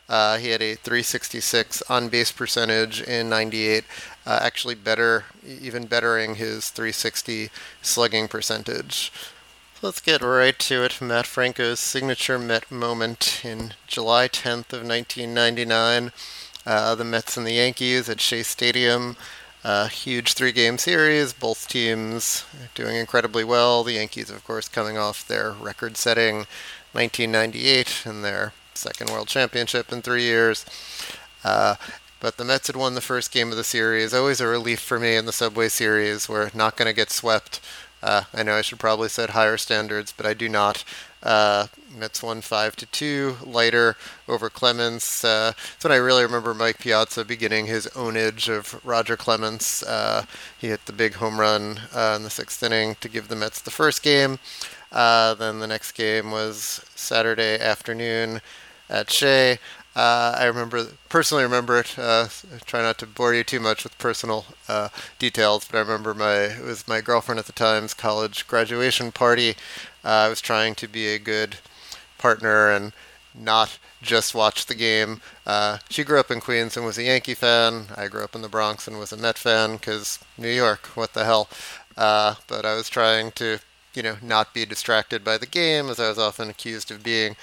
Uh, 0.06 0.36
he 0.36 0.50
had 0.50 0.60
a 0.60 0.74
366 0.74 1.82
on 1.88 2.10
base 2.10 2.30
percentage 2.30 3.00
in 3.00 3.30
98, 3.30 3.84
uh, 4.26 4.38
actually 4.42 4.74
better, 4.74 5.24
even 5.46 5.86
bettering 5.86 6.34
his 6.34 6.68
360 6.68 7.48
slugging 7.80 8.28
percentage. 8.28 9.10
let's 9.80 10.00
get 10.00 10.20
right 10.20 10.58
to 10.58 10.84
it. 10.84 11.00
Matt 11.00 11.26
Franco's 11.26 11.80
signature 11.80 12.38
Met 12.38 12.70
moment 12.70 13.40
in 13.44 13.72
July 13.86 14.28
10th 14.28 14.74
of 14.74 14.86
1999 14.86 16.12
uh, 16.66 16.94
the 16.94 17.04
Mets 17.04 17.36
and 17.36 17.46
the 17.46 17.52
Yankees 17.52 18.08
at 18.08 18.20
Shea 18.20 18.42
Stadium. 18.42 19.16
A 19.64 19.88
huge 19.88 20.34
three 20.34 20.52
game 20.52 20.78
series, 20.78 21.32
both 21.32 21.68
teams 21.68 22.44
doing 22.74 22.96
incredibly 22.96 23.42
well. 23.42 23.82
The 23.82 23.94
Yankees, 23.94 24.30
of 24.30 24.44
course, 24.44 24.68
coming 24.68 24.96
off 24.96 25.26
their 25.26 25.52
record 25.52 25.96
setting 25.96 26.46
1998 26.92 28.02
and 28.04 28.24
their 28.24 28.52
second 28.74 29.10
World 29.10 29.28
Championship 29.28 29.92
in 29.92 30.02
three 30.02 30.22
years. 30.22 30.64
Uh, 31.42 31.76
but 32.20 32.36
the 32.36 32.44
Mets 32.44 32.68
had 32.68 32.76
won 32.76 32.94
the 32.94 33.00
first 33.00 33.30
game 33.30 33.50
of 33.50 33.56
the 33.56 33.64
series. 33.64 34.14
Always 34.14 34.40
a 34.40 34.46
relief 34.46 34.80
for 34.80 34.98
me 34.98 35.16
in 35.16 35.26
the 35.26 35.32
Subway 35.32 35.68
Series. 35.68 36.28
We're 36.28 36.50
not 36.54 36.76
going 36.76 36.86
to 36.86 36.94
get 36.94 37.10
swept. 37.10 37.60
Uh, 38.02 38.24
I 38.32 38.42
know 38.42 38.54
I 38.54 38.62
should 38.62 38.78
probably 38.78 39.08
set 39.08 39.30
higher 39.30 39.56
standards, 39.56 40.12
but 40.16 40.26
I 40.26 40.34
do 40.34 40.48
not. 40.48 40.84
Uh, 41.26 41.66
Mets 41.98 42.22
won 42.22 42.40
five 42.40 42.76
to 42.76 42.86
two. 42.86 43.36
Leiter 43.44 43.96
over 44.28 44.48
Clemens. 44.48 45.24
Uh, 45.24 45.52
that's 45.56 45.84
when 45.84 45.92
I 45.92 45.96
really 45.96 46.22
remember 46.22 46.54
Mike 46.54 46.78
Piazza 46.78 47.24
beginning 47.24 47.66
his 47.66 47.88
ownage 47.88 48.48
of 48.48 48.80
Roger 48.86 49.16
Clemens. 49.16 49.82
Uh, 49.82 50.24
he 50.56 50.68
hit 50.68 50.86
the 50.86 50.92
big 50.92 51.14
home 51.14 51.40
run 51.40 51.80
uh, 51.92 52.14
in 52.16 52.22
the 52.22 52.30
sixth 52.30 52.62
inning 52.62 52.96
to 53.00 53.08
give 53.08 53.26
the 53.26 53.34
Mets 53.34 53.60
the 53.60 53.72
first 53.72 54.04
game. 54.04 54.38
Uh, 54.92 55.34
then 55.34 55.58
the 55.58 55.66
next 55.66 55.92
game 55.92 56.30
was 56.30 56.84
Saturday 56.94 57.58
afternoon 57.58 58.40
at 58.88 59.10
Shea. 59.10 59.58
Uh, 59.96 60.36
I 60.38 60.44
remember 60.44 60.88
personally 61.08 61.42
remember 61.42 61.78
it. 61.78 61.98
Uh, 61.98 62.28
try 62.66 62.82
not 62.82 62.98
to 62.98 63.06
bore 63.06 63.34
you 63.34 63.42
too 63.42 63.60
much 63.60 63.82
with 63.82 63.96
personal 63.98 64.44
uh, 64.68 64.90
details, 65.18 65.66
but 65.66 65.78
I 65.78 65.80
remember 65.80 66.12
my 66.12 66.34
it 66.34 66.64
was 66.64 66.86
my 66.86 67.00
girlfriend 67.00 67.38
at 67.38 67.46
the 67.46 67.52
time's 67.52 67.94
college 67.94 68.46
graduation 68.46 69.10
party. 69.10 69.52
Uh, 70.04 70.08
I 70.08 70.28
was 70.28 70.42
trying 70.42 70.74
to 70.76 70.86
be 70.86 71.08
a 71.08 71.18
good 71.18 71.56
partner 72.18 72.70
and 72.70 72.92
not 73.34 73.78
just 74.02 74.34
watch 74.34 74.66
the 74.66 74.74
game. 74.74 75.22
Uh, 75.46 75.78
she 75.88 76.04
grew 76.04 76.20
up 76.20 76.30
in 76.30 76.40
Queens 76.40 76.76
and 76.76 76.84
was 76.84 76.98
a 76.98 77.04
Yankee 77.04 77.34
fan. 77.34 77.86
I 77.96 78.08
grew 78.08 78.22
up 78.22 78.34
in 78.34 78.42
the 78.42 78.48
Bronx 78.50 78.86
and 78.86 78.98
was 78.98 79.12
a 79.12 79.16
Met 79.16 79.38
fan 79.38 79.76
because 79.76 80.18
New 80.36 80.50
York, 80.50 80.88
what 80.94 81.14
the 81.14 81.24
hell. 81.24 81.48
Uh, 81.96 82.34
but 82.48 82.66
I 82.66 82.74
was 82.74 82.90
trying 82.90 83.32
to, 83.32 83.60
you 83.94 84.02
know, 84.02 84.16
not 84.22 84.52
be 84.54 84.66
distracted 84.66 85.24
by 85.24 85.38
the 85.38 85.46
game 85.46 85.88
as 85.88 85.98
I 85.98 86.08
was 86.08 86.18
often 86.18 86.50
accused 86.50 86.90
of 86.90 87.02
being. 87.02 87.36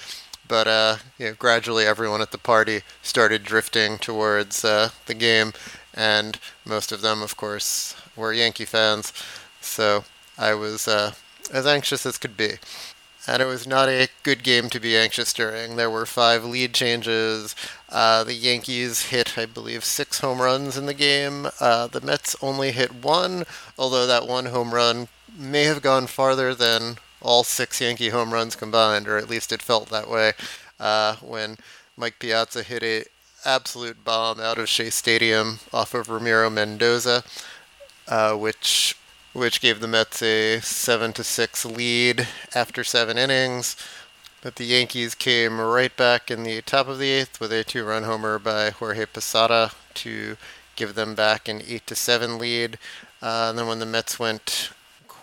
But 0.46 0.66
uh, 0.66 0.96
you 1.18 1.26
know, 1.26 1.34
gradually, 1.38 1.86
everyone 1.86 2.20
at 2.20 2.30
the 2.30 2.38
party 2.38 2.82
started 3.02 3.44
drifting 3.44 3.98
towards 3.98 4.64
uh, 4.64 4.90
the 5.06 5.14
game, 5.14 5.52
and 5.94 6.38
most 6.64 6.92
of 6.92 7.00
them, 7.00 7.22
of 7.22 7.36
course, 7.36 7.96
were 8.16 8.32
Yankee 8.32 8.64
fans. 8.64 9.12
So 9.60 10.04
I 10.38 10.54
was 10.54 10.86
uh, 10.86 11.12
as 11.52 11.66
anxious 11.66 12.04
as 12.06 12.18
could 12.18 12.36
be. 12.36 12.54
And 13.26 13.40
it 13.40 13.46
was 13.46 13.66
not 13.66 13.88
a 13.88 14.08
good 14.22 14.42
game 14.42 14.68
to 14.68 14.78
be 14.78 14.98
anxious 14.98 15.32
during. 15.32 15.76
There 15.76 15.88
were 15.88 16.04
five 16.04 16.44
lead 16.44 16.74
changes. 16.74 17.56
Uh, 17.88 18.22
the 18.22 18.34
Yankees 18.34 19.06
hit, 19.06 19.38
I 19.38 19.46
believe, 19.46 19.82
six 19.82 20.20
home 20.20 20.42
runs 20.42 20.76
in 20.76 20.84
the 20.84 20.92
game. 20.92 21.48
Uh, 21.58 21.86
the 21.86 22.02
Mets 22.02 22.36
only 22.42 22.72
hit 22.72 22.94
one, 22.94 23.44
although 23.78 24.06
that 24.06 24.28
one 24.28 24.46
home 24.46 24.74
run 24.74 25.08
may 25.34 25.64
have 25.64 25.80
gone 25.80 26.06
farther 26.06 26.54
than 26.54 26.98
all 27.24 27.42
six 27.42 27.80
Yankee 27.80 28.10
home 28.10 28.32
runs 28.32 28.54
combined, 28.54 29.08
or 29.08 29.16
at 29.16 29.28
least 29.28 29.50
it 29.50 29.62
felt 29.62 29.88
that 29.88 30.08
way 30.08 30.34
uh, 30.78 31.16
when 31.16 31.56
Mike 31.96 32.18
Piazza 32.20 32.62
hit 32.62 32.82
a 32.82 33.04
absolute 33.44 34.04
bomb 34.04 34.38
out 34.40 34.58
of 34.58 34.68
Shea 34.68 34.90
Stadium 34.90 35.58
off 35.72 35.94
of 35.94 36.08
Ramiro 36.08 36.50
Mendoza, 36.50 37.24
uh, 38.06 38.34
which 38.34 38.96
which 39.32 39.60
gave 39.60 39.80
the 39.80 39.88
Mets 39.88 40.22
a 40.22 40.60
seven 40.60 41.12
to 41.14 41.24
six 41.24 41.64
lead 41.64 42.28
after 42.54 42.84
seven 42.84 43.18
innings. 43.18 43.76
But 44.42 44.56
the 44.56 44.66
Yankees 44.66 45.14
came 45.14 45.58
right 45.58 45.96
back 45.96 46.30
in 46.30 46.42
the 46.42 46.60
top 46.60 46.86
of 46.86 46.98
the 46.98 47.10
eighth 47.10 47.40
with 47.40 47.50
a 47.50 47.64
two-run 47.64 48.02
homer 48.02 48.38
by 48.38 48.70
Jorge 48.70 49.06
Posada 49.06 49.72
to 49.94 50.36
give 50.76 50.94
them 50.94 51.14
back 51.14 51.48
an 51.48 51.62
eight 51.66 51.86
to 51.86 51.94
seven 51.94 52.38
lead. 52.38 52.78
Uh, 53.22 53.46
and 53.48 53.58
then 53.58 53.66
when 53.66 53.78
the 53.78 53.86
Mets 53.86 54.18
went 54.18 54.70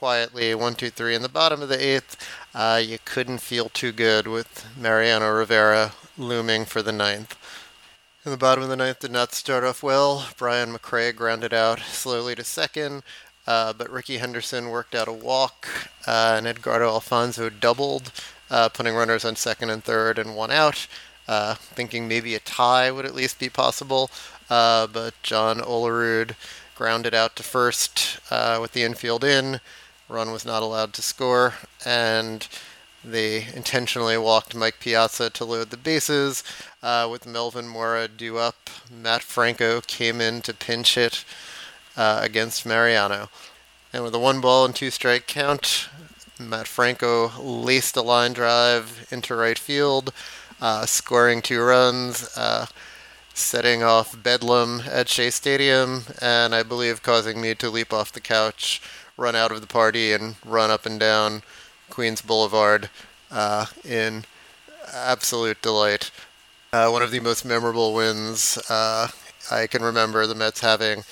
quietly, 0.02 0.56
one, 0.56 0.74
two, 0.74 0.90
three 0.90 1.14
in 1.14 1.22
the 1.22 1.30
bottom 1.30 1.62
of 1.62 1.70
the 1.70 1.80
eighth. 1.80 2.18
Uh, 2.56 2.82
you 2.84 2.98
couldn't 3.06 3.38
feel 3.38 3.70
too 3.70 3.92
good 3.92 4.26
with 4.26 4.66
Mariano 4.76 5.30
Rivera 5.30 5.92
looming 6.18 6.66
for 6.66 6.82
the 6.82 6.92
ninth. 6.92 7.38
In 8.26 8.32
the 8.32 8.38
bottom 8.38 8.64
of 8.64 8.70
the 8.72 8.76
ninth 8.76 8.98
did 8.98 9.12
not 9.12 9.32
start 9.32 9.64
off 9.64 9.84
well. 9.84 10.26
Brian 10.40 10.74
McRae 10.74 11.16
grounded 11.16 11.54
out 11.54 11.82
slowly 11.82 12.34
to 12.34 12.44
second, 12.44 13.04
uh, 13.46 13.74
but 13.74 13.92
Rickey 13.92 14.18
Henderson 14.18 14.70
worked 14.70 14.96
out 14.96 15.08
a 15.08 15.14
walk, 15.14 15.68
uh, 16.08 16.34
and 16.36 16.48
Edgardo 16.48 16.88
Alfonzo 16.88 17.52
doubled, 17.52 18.12
uh, 18.50 18.70
putting 18.70 18.96
runners 18.96 19.24
on 19.24 19.36
second 19.36 19.70
and 19.70 19.84
third 19.84 20.18
and 20.18 20.36
one 20.36 20.50
out, 20.50 20.88
uh, 21.28 21.54
thinking 21.54 22.08
maybe 22.08 22.34
a 22.34 22.40
tie 22.40 22.90
would 22.90 23.06
at 23.06 23.14
least 23.14 23.38
be 23.38 23.50
possible. 23.50 24.10
Uh, 24.50 24.88
but 24.88 25.14
John 25.22 25.60
Olerud 25.60 26.34
grounded 26.74 27.14
out 27.14 27.36
to 27.36 27.44
first 27.44 28.20
with 28.60 28.72
the 28.72 28.82
infield 28.82 29.24
in. 29.24 29.60
Run 30.12 30.32
was 30.32 30.46
not 30.46 30.62
allowed 30.62 30.94
to 30.94 31.02
score, 31.02 31.56
and 31.86 32.48
they 33.04 33.48
intentionally 33.56 34.18
walked 34.18 34.56
Mike 34.56 34.80
Piazza 34.80 35.30
to 35.32 35.46
load 35.46 35.70
the 35.70 35.78
bases. 35.78 36.44
Uh, 36.84 37.08
with 37.10 37.26
Melvin 37.26 37.68
Mora 37.68 38.08
due 38.08 38.38
up, 38.38 38.70
Matt 38.92 39.24
Franco 39.24 39.82
came 39.82 40.22
in 40.22 40.42
to 40.42 40.54
pinch 40.54 40.96
hit 40.96 41.26
uh, 41.98 42.20
against 42.22 42.66
Mariano. 42.66 43.30
And 43.94 44.04
with 44.04 44.16
a 44.16 44.20
one 44.20 44.40
ball 44.42 44.66
and 44.66 44.76
two 44.76 44.92
strike 44.92 45.28
count, 45.28 45.90
Matt 46.40 46.68
Franco 46.68 47.32
laced 47.40 47.98
a 47.98 48.02
line 48.02 48.34
drive 48.34 49.08
into 49.12 49.36
right 49.36 49.60
field, 49.60 50.14
uh, 50.60 50.86
scoring 50.86 51.42
two 51.42 51.62
runs, 51.62 52.36
uh, 52.38 52.68
setting 53.34 53.84
off 53.84 54.22
bedlam 54.22 54.84
at 54.90 55.10
Shea 55.10 55.30
Stadium, 55.30 56.04
and 56.22 56.54
I 56.54 56.64
believe 56.64 57.04
causing 57.04 57.42
me 57.42 57.56
to 57.56 57.70
leap 57.70 57.94
off 57.94 58.12
the 58.12 58.22
couch, 58.22 58.82
run 59.22 59.36
out 59.36 59.52
of 59.52 59.62
the 59.62 59.68
party, 59.68 60.12
and 60.12 60.36
run 60.44 60.72
up 60.72 60.86
and 60.86 61.00
down 61.00 61.44
Queens 61.90 62.22
Boulevard 62.22 62.90
uh, 63.30 63.68
in 63.86 64.26
absolute 64.94 65.62
delight. 65.62 66.12
Uh, 66.74 66.90
one 66.90 67.02
of 67.02 67.12
the 67.12 67.20
most 67.20 67.46
memorable 67.46 67.94
wins 67.94 68.58
uh, 68.70 69.08
I 69.52 69.68
can 69.68 69.84
remember 69.84 70.26
the 70.26 70.36
Mets 70.36 70.62
having 70.62 71.04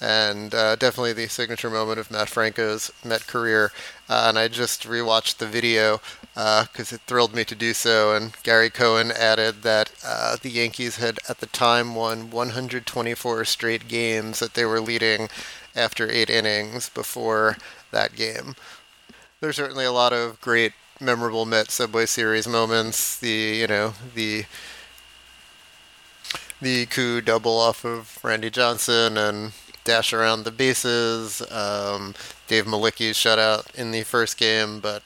and 0.00 0.54
uh, 0.54 0.76
definitely 0.76 1.12
the 1.12 1.26
signature 1.26 1.68
moment 1.68 1.98
of 1.98 2.08
Matt 2.08 2.28
Franco's 2.28 2.92
Met 3.04 3.26
career. 3.26 3.72
Uh, 4.08 4.26
and 4.28 4.38
I 4.38 4.46
just 4.46 4.84
rewatched 4.84 5.38
the 5.38 5.46
video 5.46 6.00
because 6.34 6.92
uh, 6.92 6.94
it 6.94 7.00
thrilled 7.08 7.34
me 7.34 7.44
to 7.44 7.56
do 7.56 7.74
so. 7.74 8.14
And 8.14 8.32
Gary 8.44 8.70
Cohen 8.70 9.10
added 9.10 9.62
that 9.62 9.90
the 10.40 10.50
Yankees 10.50 10.96
had 10.96 11.18
at 11.28 11.38
the 11.38 11.46
time 11.46 11.96
won 11.96 12.30
124 12.30 13.44
straight 13.44 13.88
games 13.88 14.38
that 14.38 14.54
they 14.54 14.64
were 14.64 14.80
leading 14.80 15.28
after 15.78 16.10
eight 16.10 16.28
innings 16.28 16.88
before 16.88 17.56
that 17.90 18.14
game. 18.14 18.54
There's 19.40 19.56
certainly 19.56 19.84
a 19.84 19.92
lot 19.92 20.12
of 20.12 20.40
great, 20.40 20.72
memorable 21.00 21.46
Met 21.46 21.70
Subway 21.70 22.06
Series 22.06 22.48
moments. 22.48 23.18
The 23.18 23.30
you 23.60 23.66
know 23.66 23.94
the 24.14 24.44
the 26.60 26.86
coup 26.86 27.20
double 27.20 27.58
off 27.58 27.84
of 27.84 28.18
Randy 28.22 28.50
Johnson 28.50 29.16
and 29.16 29.52
dash 29.84 30.12
around 30.12 30.44
the 30.44 30.50
bases. 30.50 31.40
Um, 31.50 32.14
Dave 32.46 32.66
Mlicki's 32.66 33.16
shutout 33.16 33.74
in 33.74 33.90
the 33.90 34.02
first 34.02 34.36
game, 34.36 34.80
but 34.80 35.02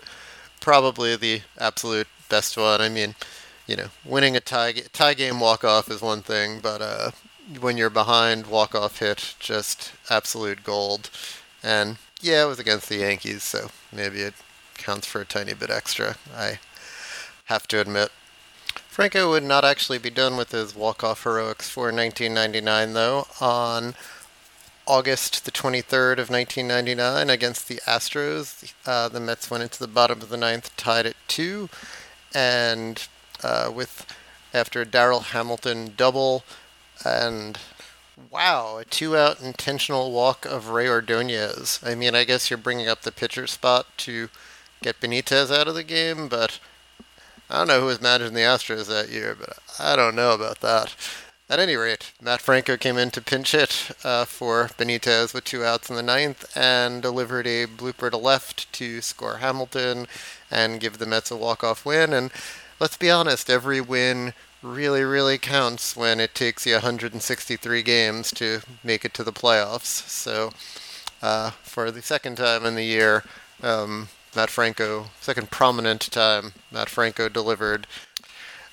probably 0.61 1.15
the 1.17 1.43
absolute 1.59 2.09
best 2.29 2.57
one. 2.57 2.81
I 2.81 2.89
mean, 2.89 3.15
you 3.67 3.77
know, 3.77 3.89
winning 4.05 4.37
a 4.37 4.41
tie 4.41 4.73
tie 4.93 5.15
game 5.15 5.41
walk 5.41 5.63
off 5.65 5.91
is 5.91 6.01
one 6.01 6.23
thing, 6.23 6.61
but 6.61 6.81
uh, 6.81 7.11
when 7.61 7.77
you're 7.77 7.91
behind, 7.91 8.47
walk 8.47 8.75
off 8.75 8.99
hit, 8.99 9.35
just 9.39 9.93
absolute 10.11 10.65
gold. 10.65 11.11
And 11.63 11.99
yeah, 12.21 12.45
it 12.45 12.49
was 12.49 12.59
against 12.59 12.89
the 12.89 12.97
Yankees, 12.97 13.43
so 13.43 13.71
maybe 13.93 14.21
it 14.21 14.35
counts 14.75 15.07
for 15.07 15.21
a 15.21 15.25
tiny 15.25 15.55
bit 15.55 15.71
extra. 15.71 16.17
I 16.37 16.59
have 17.45 17.67
to 17.69 17.81
admit. 17.81 18.11
Franco 18.89 19.31
would 19.31 19.43
not 19.43 19.65
actually 19.65 19.99
be 19.99 20.11
done 20.11 20.37
with 20.37 20.51
his 20.51 20.75
walk-off 20.75 21.25
heroics 21.25 21.69
for 21.69 21.85
1999, 21.85 22.93
though. 22.93 23.27
On 23.41 23.95
August 24.87 25.45
the 25.45 25.51
23rd 25.53 26.19
of 26.19 26.31
1999 26.31 27.31
against 27.31 27.69
the 27.69 27.81
Astros. 27.87 28.73
Uh, 28.85 29.09
the 29.09 29.21
Mets 29.21 29.51
went 29.51 29.63
into 29.63 29.79
the 29.79 29.87
bottom 29.87 30.21
of 30.21 30.29
the 30.29 30.37
ninth, 30.37 30.75
tied 30.77 31.07
at 31.07 31.17
two, 31.29 31.69
and 32.35 33.07
uh, 33.43 33.71
with 33.73 34.07
after 34.53 34.85
Darryl 34.85 35.23
Hamilton 35.23 35.95
double, 35.97 36.45
and 37.05 37.59
wow, 38.31 38.79
a 38.79 38.85
two-out 38.85 39.41
intentional 39.41 40.13
walk 40.13 40.45
of 40.45 40.69
Rey 40.69 40.89
Ordonez. 40.89 41.81
I 41.85 41.95
mean, 41.95 42.15
I 42.15 42.25
guess 42.25 42.51
you're 42.51 42.59
bringing 42.59 42.89
up 42.89 43.03
the 43.03 43.13
pitcher 43.13 43.47
spot 43.47 43.87
to 43.99 44.29
get 44.83 45.01
Benitez 45.01 45.55
out 45.55 45.69
of 45.69 45.75
the 45.75 45.85
game, 45.85 46.29
but 46.29 46.59
I 47.51 47.59
don't 47.59 47.69
know 47.69 47.81
who 47.81 47.87
was 47.87 48.01
managing 48.01 48.35
the 48.35 48.41
Astros 48.41 48.89
that 48.89 49.11
year, 49.11 49.37
but 49.39 49.59
I 49.79 49.97
don't 49.97 50.17
know 50.17 50.33
about 50.33 50.61
that. 50.61 50.95
At 51.51 51.61
any 51.61 51.77
rate, 51.77 52.13
Matt 52.21 52.41
Franco 52.41 52.79
came 52.79 52.97
in 52.97 53.11
to 53.11 53.21
pinch 53.21 53.53
hit 53.53 53.91
uh, 54.05 54.25
for 54.25 54.69
Benitez 54.79 55.35
with 55.35 55.45
two 55.45 55.65
outs 55.65 55.91
in 55.91 55.97
the 55.97 56.03
ninth 56.03 56.57
and 56.57 57.03
delivered 57.03 57.47
a 57.47 57.67
blooper 57.67 58.11
to 58.11 58.17
left 58.17 58.73
to 58.75 59.03
score 59.03 59.37
Hamilton 59.37 60.07
and 60.51 60.81
give 60.81 60.97
the 60.97 61.05
Mets 61.05 61.31
a 61.31 61.37
walk-off 61.37 61.85
win. 61.85 62.15
And 62.15 62.31
let's 62.81 62.97
be 62.97 63.11
honest, 63.11 63.51
every 63.51 63.83
win 63.83 64.33
really, 64.63 65.03
really 65.03 65.39
counts 65.39 65.97
when 65.97 66.21
it 66.21 66.35
takes 66.35 66.67
you 66.67 66.75
163 66.75 67.83
games 67.83 68.31
to 68.33 68.61
make 68.83 69.05
it 69.05 69.15
to 69.15 69.25
the 69.25 69.33
playoffs. 69.33 70.09
So, 70.09 70.53
uh, 71.21 71.51
for 71.63 71.91
the 71.91 72.03
second 72.03 72.37
time 72.37 72.65
in 72.65 72.75
the 72.75 72.85
year, 72.85 73.25
um, 73.63 74.09
Matt 74.35 74.51
Franco, 74.51 75.07
second 75.21 75.51
prominent 75.51 76.11
time, 76.11 76.55
Matt 76.71 76.89
Franco 76.89 77.29
delivered 77.29 77.87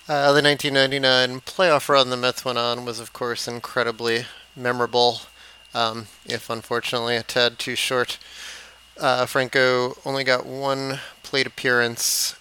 uh, 0.10 0.34
the 0.34 0.42
1999 0.42 1.42
playoff 1.42 1.88
run 1.88 2.10
the 2.10 2.18
Mets 2.18 2.44
went 2.44 2.58
on 2.58 2.84
was, 2.84 3.00
of 3.00 3.14
course, 3.14 3.48
incredibly 3.48 4.26
memorable, 4.56 5.22
um, 5.76 6.08
if 6.26 6.50
unfortunately 6.50 7.16
a 7.16 7.22
tad 7.22 7.60
too 7.60 7.76
short. 7.76 8.18
Uh, 9.00 9.28
Franco 9.28 9.96
only 10.06 10.24
got 10.24 10.48
one 10.48 11.00
plate 11.22 11.46
appearance 11.46 12.36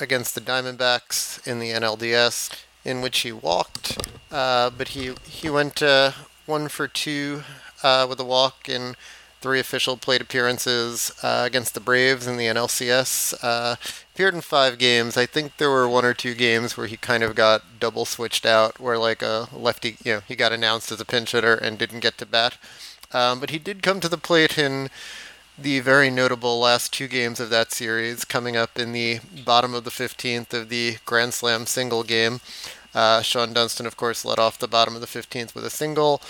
against 0.00 0.34
the 0.34 0.40
Diamondbacks 0.40 1.46
in 1.46 1.58
the 1.58 1.68
NLDS, 1.68 2.64
in 2.84 3.00
which 3.00 3.20
he 3.20 3.32
walked, 3.32 3.98
uh, 4.30 4.70
but 4.70 4.88
he 4.88 5.14
he 5.24 5.50
went 5.50 5.82
uh, 5.82 6.12
one 6.46 6.68
for 6.68 6.88
two 6.88 7.42
uh, 7.82 8.06
with 8.08 8.20
a 8.20 8.24
walk 8.24 8.68
in 8.68 8.96
three 9.40 9.60
official 9.60 9.96
plate 9.96 10.20
appearances 10.20 11.12
uh, 11.22 11.42
against 11.46 11.72
the 11.74 11.80
Braves 11.80 12.26
in 12.26 12.36
the 12.36 12.44
NLCS. 12.46 13.34
Uh, 13.42 13.76
appeared 14.14 14.34
in 14.34 14.42
five 14.42 14.78
games. 14.78 15.16
I 15.16 15.24
think 15.24 15.56
there 15.56 15.70
were 15.70 15.88
one 15.88 16.04
or 16.04 16.12
two 16.12 16.34
games 16.34 16.76
where 16.76 16.86
he 16.86 16.96
kind 16.96 17.22
of 17.22 17.34
got 17.34 17.80
double 17.80 18.04
switched 18.04 18.44
out, 18.44 18.78
where 18.78 18.98
like 18.98 19.22
a 19.22 19.48
lefty, 19.52 19.96
you 20.04 20.14
know, 20.14 20.20
he 20.28 20.36
got 20.36 20.52
announced 20.52 20.92
as 20.92 21.00
a 21.00 21.06
pinch 21.06 21.32
hitter 21.32 21.54
and 21.54 21.78
didn't 21.78 22.00
get 22.00 22.18
to 22.18 22.26
bat. 22.26 22.58
Um, 23.12 23.40
but 23.40 23.50
he 23.50 23.58
did 23.58 23.82
come 23.82 24.00
to 24.00 24.08
the 24.08 24.18
plate 24.18 24.58
in 24.58 24.90
the 25.58 25.80
very 25.80 26.10
notable 26.10 26.58
last 26.58 26.92
two 26.92 27.08
games 27.08 27.40
of 27.40 27.50
that 27.50 27.72
series, 27.72 28.24
coming 28.24 28.56
up 28.56 28.78
in 28.78 28.92
the 28.92 29.20
bottom 29.44 29.74
of 29.74 29.84
the 29.84 29.90
15th 29.90 30.52
of 30.54 30.68
the 30.68 30.96
Grand 31.04 31.34
Slam 31.34 31.66
single 31.66 32.02
game. 32.02 32.40
Uh, 32.94 33.20
Shawon 33.20 33.54
Dunston, 33.54 33.86
of 33.86 33.96
course, 33.96 34.24
led 34.24 34.38
off 34.38 34.58
the 34.58 34.66
bottom 34.66 34.94
of 34.94 35.00
the 35.00 35.06
15th 35.06 35.54
with 35.54 35.64
a 35.64 35.70
single, 35.70 36.20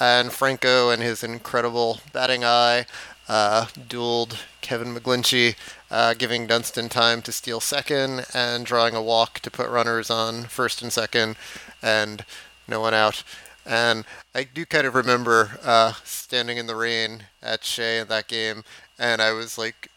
and 0.00 0.32
Franco 0.32 0.90
and 0.90 1.02
his 1.02 1.22
incredible 1.22 2.00
batting 2.12 2.44
eye 2.44 2.86
uh, 3.28 3.66
dueled 3.88 4.36
Kevin 4.60 4.94
McGlinchey, 4.94 5.56
uh, 5.90 6.14
giving 6.14 6.46
Dunston 6.46 6.88
time 6.88 7.22
to 7.22 7.32
steal 7.32 7.60
second 7.60 8.26
and 8.32 8.64
drawing 8.64 8.94
a 8.94 9.02
walk 9.02 9.40
to 9.40 9.50
put 9.50 9.68
runners 9.68 10.10
on 10.10 10.44
first 10.44 10.82
and 10.82 10.92
second, 10.92 11.36
and 11.82 12.24
no 12.66 12.80
one 12.80 12.94
out. 12.94 13.22
And 13.66 14.04
I 14.34 14.44
do 14.44 14.64
kind 14.64 14.86
of 14.86 14.94
remember 14.94 15.58
uh, 15.64 15.94
standing 16.04 16.56
in 16.56 16.66
the 16.66 16.76
rain 16.76 17.24
at 17.42 17.64
Shea 17.64 17.98
in 17.98 18.08
that 18.08 18.28
game, 18.28 18.62
and 18.98 19.20
I 19.20 19.32
was 19.32 19.58
like 19.58 19.90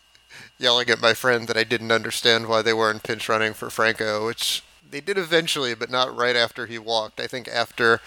yelling 0.58 0.90
at 0.90 1.02
my 1.02 1.14
friend 1.14 1.48
that 1.48 1.58
I 1.58 1.64
didn't 1.64 1.92
understand 1.92 2.48
why 2.48 2.62
they 2.62 2.74
weren't 2.74 3.04
pinch 3.04 3.30
running 3.30 3.54
for 3.54 3.70
Franco, 3.70 4.26
which 4.26 4.64
they 4.90 5.02
did 5.02 5.18
eventually, 5.18 5.76
but 5.76 5.92
not 5.92 6.16
right 6.16 6.36
after 6.36 6.66
he 6.66 6.80
walked. 6.80 7.20
I 7.20 7.28
think 7.28 7.48
after 7.48 8.02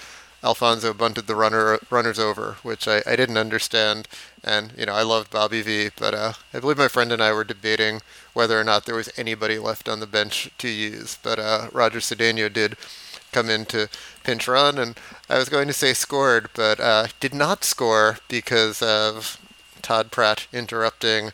Alfonzo 0.45 0.93
bunted 0.93 1.29
the 1.29 1.37
runner 1.37 1.79
runners 1.89 2.19
over, 2.19 2.57
which 2.63 2.89
I, 2.89 3.03
I 3.07 3.15
didn't 3.15 3.37
understand. 3.37 4.09
And 4.43 4.73
you 4.77 4.87
know, 4.87 4.95
I 4.95 5.03
loved 5.03 5.31
Bobby 5.31 5.63
V, 5.63 5.91
but 5.97 6.15
uh, 6.15 6.33
I 6.53 6.59
believe 6.59 6.79
my 6.79 6.89
friend 6.89 7.13
and 7.13 7.23
I 7.23 7.33
were 7.33 7.45
debating 7.45 8.01
whether 8.33 8.59
or 8.59 8.65
not 8.65 8.85
there 8.85 8.97
was 8.97 9.11
anybody 9.17 9.59
left 9.59 9.89
on 9.89 10.01
the 10.01 10.07
bench 10.07 10.51
to 10.59 10.69
use. 10.69 11.19
But 11.23 11.39
uh, 11.39 11.69
Roger 11.73 12.01
Cedeno 12.01 12.53
did 12.53 12.77
come 13.33 13.49
in 13.51 13.65
to 13.67 13.89
pinch 14.25 14.47
run, 14.47 14.79
and 14.79 14.99
I 15.29 15.39
was 15.39 15.49
going 15.49 15.67
to 15.67 15.73
say 15.73 15.95
scored, 15.95 16.51
but 16.55 16.79
uh, 16.79 17.09
did 17.21 17.35
not 17.35 17.65
score 17.65 18.19
because 18.29 18.83
of 18.83 19.39
Todd 19.81 20.11
Pratt 20.13 20.47
interrupting 20.53 21.33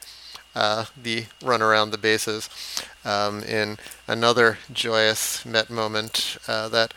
uh, 0.55 0.87
the 1.01 1.27
run 1.43 1.63
around 1.63 1.91
the 1.91 1.99
bases 1.99 2.49
um, 3.05 3.43
in 3.43 3.79
another 4.07 4.59
joyous 4.73 5.45
Met 5.45 5.71
moment 5.71 6.39
uh, 6.49 6.69
that 6.69 6.93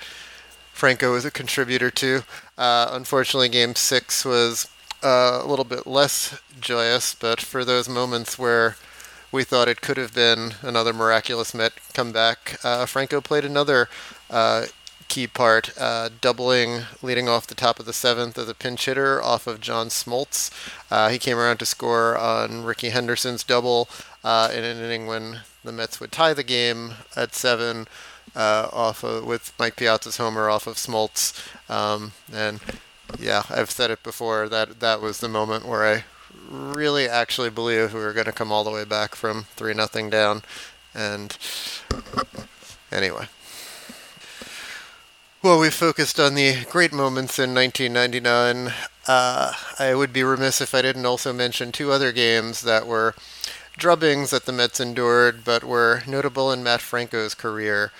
Franco 0.71 1.13
was 1.13 1.25
a 1.25 1.31
contributor 1.31 1.91
to. 1.91 2.23
Uh, 2.57 2.89
unfortunately, 2.91 3.49
Game 3.49 3.75
Six 3.75 4.25
was 4.25 4.67
uh, 5.03 5.41
a 5.43 5.47
little 5.47 5.65
bit 5.65 5.85
less 5.85 6.39
joyous, 6.59 7.13
but 7.13 7.41
for 7.41 7.63
those 7.65 7.87
moments 7.87 8.39
where 8.39 8.77
we 9.31 9.43
thought 9.43 9.67
it 9.67 9.81
could 9.81 9.97
have 9.97 10.13
been 10.13 10.53
another 10.61 10.93
miraculous 10.93 11.53
Met 11.53 11.73
comeback, 11.93 12.59
uh, 12.63 12.85
Franco 12.85 13.21
played 13.21 13.45
another 13.45 13.89
uh, 14.29 14.65
key 15.11 15.27
part, 15.27 15.77
uh, 15.77 16.07
doubling, 16.21 16.83
leading 17.01 17.27
off 17.27 17.45
the 17.45 17.53
top 17.53 17.81
of 17.81 17.85
the 17.85 17.91
seventh 17.91 18.37
as 18.37 18.47
a 18.47 18.53
pinch 18.53 18.85
hitter 18.85 19.21
off 19.21 19.45
of 19.45 19.59
John 19.59 19.87
Smoltz. 19.89 20.49
Uh, 20.89 21.09
he 21.09 21.19
came 21.19 21.37
around 21.37 21.57
to 21.57 21.65
score 21.65 22.17
on 22.17 22.63
Rickey 22.63 22.91
Henderson's 22.91 23.43
double 23.43 23.89
uh, 24.23 24.49
in 24.53 24.63
an 24.63 24.77
inning 24.77 25.07
when 25.07 25.41
the 25.65 25.73
Mets 25.73 25.99
would 25.99 26.13
tie 26.13 26.33
the 26.33 26.45
game 26.45 26.93
at 27.13 27.35
seven. 27.35 27.87
Uh, 28.33 28.69
off 28.71 29.03
of, 29.03 29.25
with 29.25 29.51
Mike 29.59 29.75
Piazza's 29.75 30.15
homer 30.15 30.49
off 30.49 30.65
of 30.65 30.75
Smoltz, 30.77 31.33
um, 31.69 32.13
and 32.31 32.61
yeah, 33.19 33.43
I've 33.49 33.69
said 33.69 33.91
it 33.91 34.03
before 34.03 34.47
that 34.47 34.79
that 34.79 35.01
was 35.01 35.19
the 35.19 35.27
moment 35.27 35.67
where 35.67 35.85
I 35.85 36.05
really 36.49 37.09
actually 37.09 37.49
believe 37.49 37.93
we 37.93 37.99
were 37.99 38.13
going 38.13 38.27
to 38.27 38.31
come 38.31 38.49
all 38.49 38.63
the 38.63 38.71
way 38.71 38.85
back 38.85 39.15
from 39.15 39.47
3 39.57 39.73
nothing 39.73 40.09
down. 40.09 40.43
And 40.95 41.37
anyway. 42.89 43.27
Well, 45.43 45.59
we 45.59 45.71
focused 45.71 46.19
on 46.19 46.35
the 46.35 46.65
great 46.65 46.93
moments 46.93 47.39
in 47.39 47.55
1999. 47.55 48.73
Uh, 49.07 49.53
I 49.79 49.95
would 49.95 50.13
be 50.13 50.23
remiss 50.23 50.61
if 50.61 50.75
I 50.75 50.83
didn't 50.83 51.07
also 51.07 51.33
mention 51.33 51.71
two 51.71 51.91
other 51.91 52.11
games 52.11 52.61
that 52.61 52.85
were 52.85 53.15
drubbings 53.75 54.29
that 54.29 54.45
the 54.45 54.51
Mets 54.51 54.79
endured, 54.79 55.43
but 55.43 55.63
were 55.63 56.03
notable 56.05 56.51
in 56.51 56.61
Matt 56.61 56.79
Franco's 56.79 57.33
career. 57.33 57.91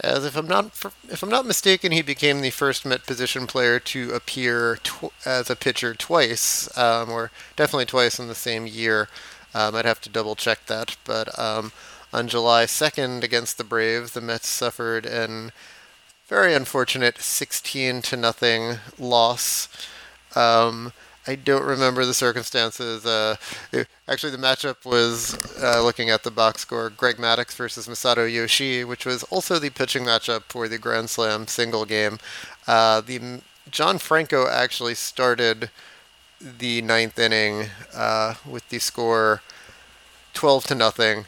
As 0.00 0.26
if 0.26 0.36
I'm 0.36 0.46
not 0.46 0.66
if 1.08 1.22
I'm 1.22 1.30
not 1.30 1.46
mistaken, 1.46 1.92
he 1.92 2.02
became 2.02 2.42
the 2.42 2.50
first 2.50 2.84
Met 2.84 3.06
position 3.06 3.46
player 3.46 3.80
to 3.80 4.12
appear 4.12 4.76
tw- 4.82 5.14
as 5.24 5.48
a 5.48 5.56
pitcher 5.56 5.94
twice, 5.94 6.68
um, 6.76 7.08
or 7.08 7.30
definitely 7.56 7.86
twice 7.86 8.18
in 8.18 8.28
the 8.28 8.34
same 8.34 8.66
year. 8.66 9.08
Um, 9.54 9.74
I'd 9.74 9.86
have 9.86 10.02
to 10.02 10.10
double 10.10 10.36
check 10.36 10.66
that, 10.66 10.98
but 11.06 11.38
um, 11.38 11.72
on 12.12 12.28
July 12.28 12.66
2nd 12.66 13.22
against 13.22 13.56
the 13.56 13.64
Braves, 13.64 14.12
the 14.12 14.20
Mets 14.20 14.48
suffered 14.48 15.06
an 15.06 15.52
very 16.30 16.54
unfortunate 16.54 17.18
16 17.18 18.02
to 18.02 18.16
nothing 18.16 18.76
loss. 19.00 19.68
Um, 20.36 20.92
I 21.26 21.34
don't 21.34 21.64
remember 21.64 22.06
the 22.06 22.14
circumstances. 22.14 23.04
Uh, 23.04 23.34
it, 23.72 23.88
actually, 24.06 24.30
the 24.30 24.38
matchup 24.38 24.86
was 24.86 25.36
uh, 25.60 25.82
looking 25.82 26.08
at 26.08 26.22
the 26.22 26.30
box 26.30 26.62
score: 26.62 26.88
Greg 26.88 27.16
Maddux 27.16 27.54
versus 27.56 27.88
Masato 27.88 28.32
Yoshii, 28.32 28.86
which 28.86 29.04
was 29.04 29.24
also 29.24 29.58
the 29.58 29.70
pitching 29.70 30.04
matchup 30.04 30.44
for 30.44 30.68
the 30.68 30.78
Grand 30.78 31.10
Slam 31.10 31.48
single 31.48 31.84
game. 31.84 32.18
Uh, 32.68 33.00
the 33.00 33.40
John 33.68 33.98
Franco 33.98 34.46
actually 34.46 34.94
started 34.94 35.70
the 36.40 36.80
ninth 36.80 37.18
inning 37.18 37.66
uh, 37.92 38.34
with 38.48 38.68
the 38.68 38.78
score 38.78 39.42
12 40.34 40.64
to 40.64 40.74
nothing, 40.76 41.24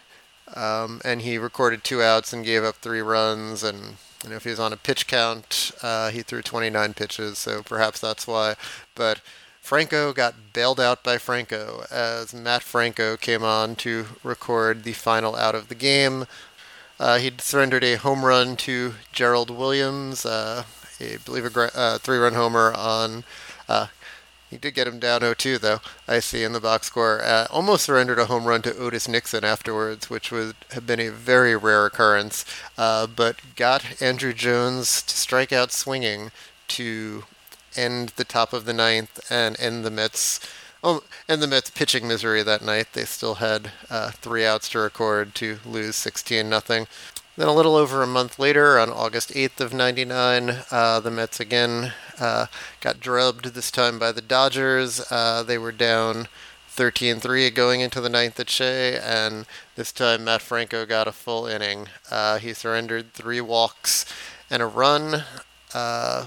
um, 0.54 1.00
and 1.04 1.22
he 1.22 1.38
recorded 1.38 1.82
two 1.82 2.00
outs 2.00 2.32
and 2.32 2.44
gave 2.44 2.62
up 2.62 2.76
three 2.76 3.02
runs 3.02 3.64
and 3.64 3.96
you 4.22 4.30
know, 4.30 4.36
if 4.36 4.44
he 4.44 4.50
was 4.50 4.60
on 4.60 4.72
a 4.72 4.76
pitch 4.76 5.06
count, 5.06 5.72
uh, 5.82 6.10
he 6.10 6.22
threw 6.22 6.42
29 6.42 6.94
pitches, 6.94 7.38
so 7.38 7.62
perhaps 7.62 8.00
that's 8.00 8.26
why. 8.26 8.54
But 8.94 9.20
Franco 9.60 10.12
got 10.12 10.52
bailed 10.52 10.80
out 10.80 11.02
by 11.02 11.18
Franco 11.18 11.84
as 11.90 12.34
Matt 12.34 12.62
Franco 12.62 13.16
came 13.16 13.42
on 13.42 13.76
to 13.76 14.06
record 14.22 14.84
the 14.84 14.92
final 14.92 15.36
out 15.36 15.54
of 15.54 15.68
the 15.68 15.74
game. 15.74 16.26
Uh, 16.98 17.18
he 17.18 17.32
surrendered 17.38 17.84
a 17.84 17.96
home 17.96 18.24
run 18.24 18.56
to 18.56 18.94
Gerald 19.12 19.50
Williams, 19.50 20.24
uh, 20.24 20.64
I 21.00 21.18
believe 21.24 21.56
a 21.56 21.78
uh, 21.78 21.98
three-run 21.98 22.34
homer 22.34 22.72
on. 22.74 23.24
He 24.52 24.58
did 24.58 24.74
get 24.74 24.86
him 24.86 24.98
down 24.98 25.22
0-2 25.22 25.58
though. 25.58 25.80
I 26.06 26.20
see 26.20 26.44
in 26.44 26.52
the 26.52 26.60
box 26.60 26.88
score. 26.88 27.22
Uh, 27.24 27.46
almost 27.50 27.86
surrendered 27.86 28.18
a 28.18 28.26
home 28.26 28.44
run 28.44 28.60
to 28.62 28.76
Otis 28.76 29.08
Nixon 29.08 29.44
afterwards, 29.44 30.10
which 30.10 30.30
would 30.30 30.56
have 30.72 30.86
been 30.86 31.00
a 31.00 31.08
very 31.08 31.56
rare 31.56 31.86
occurrence. 31.86 32.44
Uh, 32.76 33.06
but 33.06 33.36
got 33.56 33.80
Andruw 33.98 34.36
Jones 34.36 35.00
to 35.04 35.16
strike 35.16 35.54
out 35.54 35.72
swinging 35.72 36.32
to 36.68 37.24
end 37.76 38.10
the 38.16 38.24
top 38.24 38.52
of 38.52 38.66
the 38.66 38.74
ninth 38.74 39.20
and 39.30 39.58
end 39.58 39.86
the 39.86 39.90
Mets. 39.90 40.38
Oh, 40.84 41.02
and 41.26 41.40
the 41.40 41.46
Mets 41.46 41.70
pitching 41.70 42.06
misery 42.06 42.42
that 42.42 42.60
night. 42.60 42.88
They 42.92 43.06
still 43.06 43.36
had 43.36 43.72
uh, 43.88 44.10
three 44.10 44.44
outs 44.44 44.68
to 44.70 44.80
record 44.80 45.34
to 45.36 45.60
lose 45.64 45.96
16 45.96 46.46
nothing. 46.46 46.86
Then 47.38 47.48
a 47.48 47.54
little 47.54 47.76
over 47.76 48.02
a 48.02 48.06
month 48.06 48.38
later, 48.38 48.78
on 48.78 48.90
August 48.90 49.30
8th 49.30 49.60
of 49.60 49.72
'99, 49.72 50.64
uh, 50.70 51.00
the 51.00 51.10
Mets 51.10 51.40
again 51.40 51.94
uh, 52.22 52.46
got 52.80 53.00
drubbed. 53.00 53.46
This 53.46 53.70
time 53.70 53.98
by 53.98 54.12
the 54.12 54.20
Dodgers. 54.20 55.04
Uh, 55.10 55.42
they 55.42 55.58
were 55.58 55.72
down 55.72 56.28
13-3 56.74 57.52
going 57.52 57.80
into 57.80 58.00
the 58.00 58.08
ninth 58.08 58.38
at 58.38 58.48
Shea, 58.48 58.96
and 58.96 59.44
this 59.74 59.90
time 59.90 60.24
Matt 60.24 60.40
Franco 60.40 60.86
got 60.86 61.08
a 61.08 61.12
full 61.12 61.46
inning. 61.46 61.88
Uh, 62.10 62.38
he 62.38 62.54
surrendered 62.54 63.12
three 63.12 63.40
walks 63.40 64.06
and 64.48 64.62
a 64.62 64.66
run. 64.66 65.24
Uh, 65.74 66.26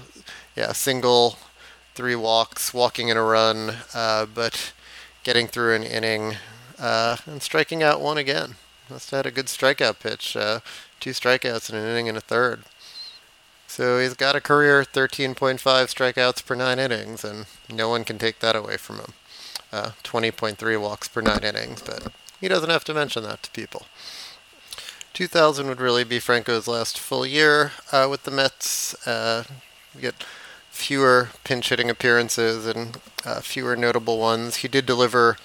yeah, 0.54 0.72
single, 0.72 1.38
three 1.94 2.14
walks, 2.14 2.74
walking 2.74 3.08
in 3.08 3.16
a 3.16 3.22
run, 3.22 3.76
uh, 3.94 4.26
but 4.26 4.72
getting 5.24 5.46
through 5.46 5.74
an 5.74 5.82
inning 5.82 6.36
uh, 6.78 7.16
and 7.24 7.42
striking 7.42 7.82
out 7.82 8.02
one 8.02 8.18
again. 8.18 8.56
Must 8.90 9.10
have 9.10 9.18
had 9.18 9.26
a 9.26 9.30
good 9.32 9.46
strikeout 9.46 9.98
pitch. 9.98 10.34
Two 11.00 11.10
strikeouts 11.10 11.70
in 11.70 11.76
an 11.76 11.88
inning 11.88 12.08
and 12.08 12.18
a 12.18 12.20
third. 12.20 12.64
So 13.76 13.98
he's 13.98 14.14
got 14.14 14.34
a 14.34 14.40
career 14.40 14.84
13.5 14.84 15.58
strikeouts 15.60 16.46
per 16.46 16.54
nine 16.54 16.78
innings, 16.78 17.22
and 17.22 17.44
no 17.70 17.90
one 17.90 18.04
can 18.04 18.16
take 18.16 18.38
that 18.38 18.56
away 18.56 18.78
from 18.78 19.00
him. 19.00 19.12
Uh, 19.70 19.90
20.3 20.02 20.80
walks 20.80 21.08
per 21.08 21.20
nine 21.20 21.44
innings, 21.44 21.82
but 21.82 22.10
he 22.40 22.48
doesn't 22.48 22.70
have 22.70 22.84
to 22.84 22.94
mention 22.94 23.22
that 23.24 23.42
to 23.42 23.50
people. 23.50 23.84
2000 25.12 25.68
would 25.68 25.82
really 25.82 26.04
be 26.04 26.18
Franco's 26.18 26.66
last 26.66 26.98
full 26.98 27.26
year 27.26 27.72
uh, 27.92 28.08
with 28.10 28.22
the 28.22 28.30
Mets. 28.30 29.06
Uh, 29.06 29.44
get 30.00 30.24
fewer 30.70 31.28
pinch 31.44 31.68
hitting 31.68 31.90
appearances 31.90 32.64
and 32.64 32.98
uh, 33.26 33.42
fewer 33.42 33.76
notable 33.76 34.18
ones. 34.18 34.56
He 34.56 34.68
did 34.68 34.86
deliver 34.86 35.36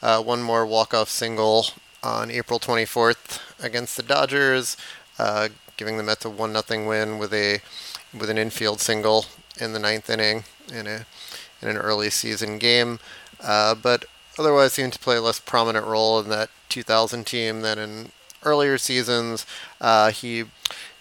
uh, 0.00 0.22
one 0.22 0.42
more 0.42 0.64
walk 0.64 0.94
off 0.94 1.08
single 1.08 1.66
on 2.04 2.30
April 2.30 2.60
24th 2.60 3.40
against 3.60 3.96
the 3.96 4.04
Dodgers, 4.04 4.76
uh, 5.18 5.48
giving 5.80 5.96
the 5.96 6.02
Mets 6.02 6.26
a 6.26 6.30
one 6.30 6.52
nothing 6.52 6.84
win 6.84 7.16
with 7.16 7.32
a 7.32 7.58
with 8.12 8.28
an 8.28 8.36
infield 8.36 8.82
single 8.82 9.24
in 9.58 9.72
the 9.72 9.78
ninth 9.78 10.10
inning 10.10 10.44
in 10.70 10.86
a 10.86 11.06
in 11.62 11.68
an 11.68 11.78
early 11.78 12.10
season 12.10 12.58
game. 12.58 13.00
Uh, 13.42 13.74
but 13.74 14.04
otherwise, 14.38 14.74
seemed 14.74 14.92
to 14.92 14.98
play 14.98 15.16
a 15.16 15.22
less 15.22 15.40
prominent 15.40 15.86
role 15.86 16.20
in 16.20 16.28
that 16.28 16.50
2000 16.68 17.26
team 17.26 17.62
than 17.62 17.78
in 17.78 18.12
earlier 18.44 18.76
seasons. 18.76 19.46
Uh, 19.80 20.10
he 20.10 20.44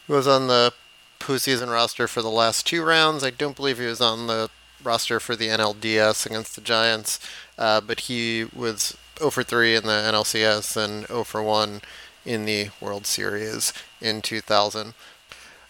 was 0.07 0.27
on 0.27 0.47
the 0.47 0.71
postseason 1.19 1.69
roster 1.69 2.07
for 2.07 2.21
the 2.21 2.29
last 2.29 2.65
two 2.65 2.81
rounds. 2.81 3.21
I 3.21 3.31
don't 3.31 3.57
believe 3.57 3.79
he 3.79 3.85
was 3.85 3.99
on 3.99 4.27
the 4.27 4.49
roster 4.81 5.19
for 5.19 5.35
the 5.35 5.49
NLDS 5.49 6.25
against 6.25 6.55
the 6.55 6.61
Giants, 6.61 7.19
uh, 7.57 7.81
but 7.81 8.01
he 8.01 8.45
was 8.55 8.97
0 9.17 9.29
for 9.31 9.43
3 9.43 9.75
in 9.75 9.83
the 9.83 9.89
NLCS 9.89 10.77
and 10.77 11.05
0 11.07 11.25
for 11.25 11.43
1 11.43 11.81
in 12.29 12.45
the 12.45 12.69
World 12.79 13.07
Series 13.07 13.73
in 13.99 14.21
2000. 14.21 14.93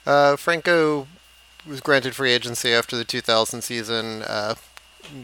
Uh, 0.06 0.36
Franco 0.36 1.08
was 1.66 1.80
granted 1.80 2.14
free 2.14 2.34
agency 2.34 2.74
after 2.74 2.98
the 2.98 3.06
2000 3.06 3.62
season. 3.62 4.24
Uh, 4.24 4.56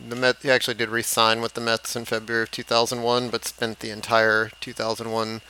the 0.08 0.16
Met, 0.16 0.38
he 0.42 0.50
actually 0.50 0.76
did 0.76 0.88
re-sign 0.88 1.42
with 1.42 1.54
the 1.54 1.62
Mets 1.62 1.94
in 1.94 2.06
February 2.06 2.44
of 2.44 2.52
2001, 2.52 3.30
but 3.30 3.44
spent 3.44 3.80
the 3.80 3.90
entire 3.90 4.50
2001 4.62 5.42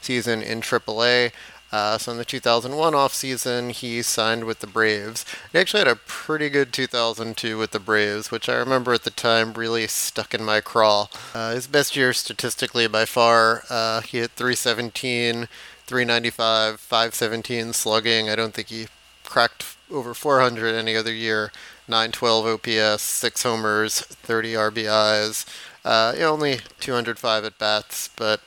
season 0.00 0.42
in 0.42 0.62
AAA. 0.62 1.30
Uh, 1.74 1.98
so 1.98 2.12
in 2.12 2.18
the 2.18 2.24
2001 2.24 2.92
offseason, 2.92 3.72
he 3.72 4.00
signed 4.00 4.44
with 4.44 4.60
the 4.60 4.66
Braves. 4.68 5.24
He 5.50 5.58
actually 5.58 5.80
had 5.80 5.88
a 5.88 5.96
pretty 5.96 6.48
good 6.48 6.72
2002 6.72 7.58
with 7.58 7.72
the 7.72 7.80
Braves, 7.80 8.30
which 8.30 8.48
I 8.48 8.54
remember 8.54 8.92
at 8.92 9.02
the 9.02 9.10
time 9.10 9.52
really 9.54 9.88
stuck 9.88 10.34
in 10.34 10.44
my 10.44 10.60
craw. 10.60 11.08
Uh, 11.34 11.52
his 11.52 11.66
best 11.66 11.96
year 11.96 12.12
statistically 12.12 12.86
by 12.86 13.04
far, 13.04 13.64
uh, 13.68 14.02
he 14.02 14.18
hit 14.18 14.30
317, 14.36 15.48
395, 15.88 16.78
517 16.78 17.72
slugging. 17.72 18.30
I 18.30 18.36
don't 18.36 18.54
think 18.54 18.68
he 18.68 18.86
cracked 19.24 19.76
over 19.90 20.14
400 20.14 20.76
any 20.76 20.94
other 20.94 21.12
year. 21.12 21.50
912 21.88 22.68
OPS, 22.68 23.02
6 23.02 23.42
homers, 23.42 24.00
30 24.00 24.52
RBIs. 24.52 25.44
Uh, 25.84 26.14
only 26.20 26.60
205 26.78 27.44
at 27.44 27.58
bats, 27.58 28.10
but 28.16 28.40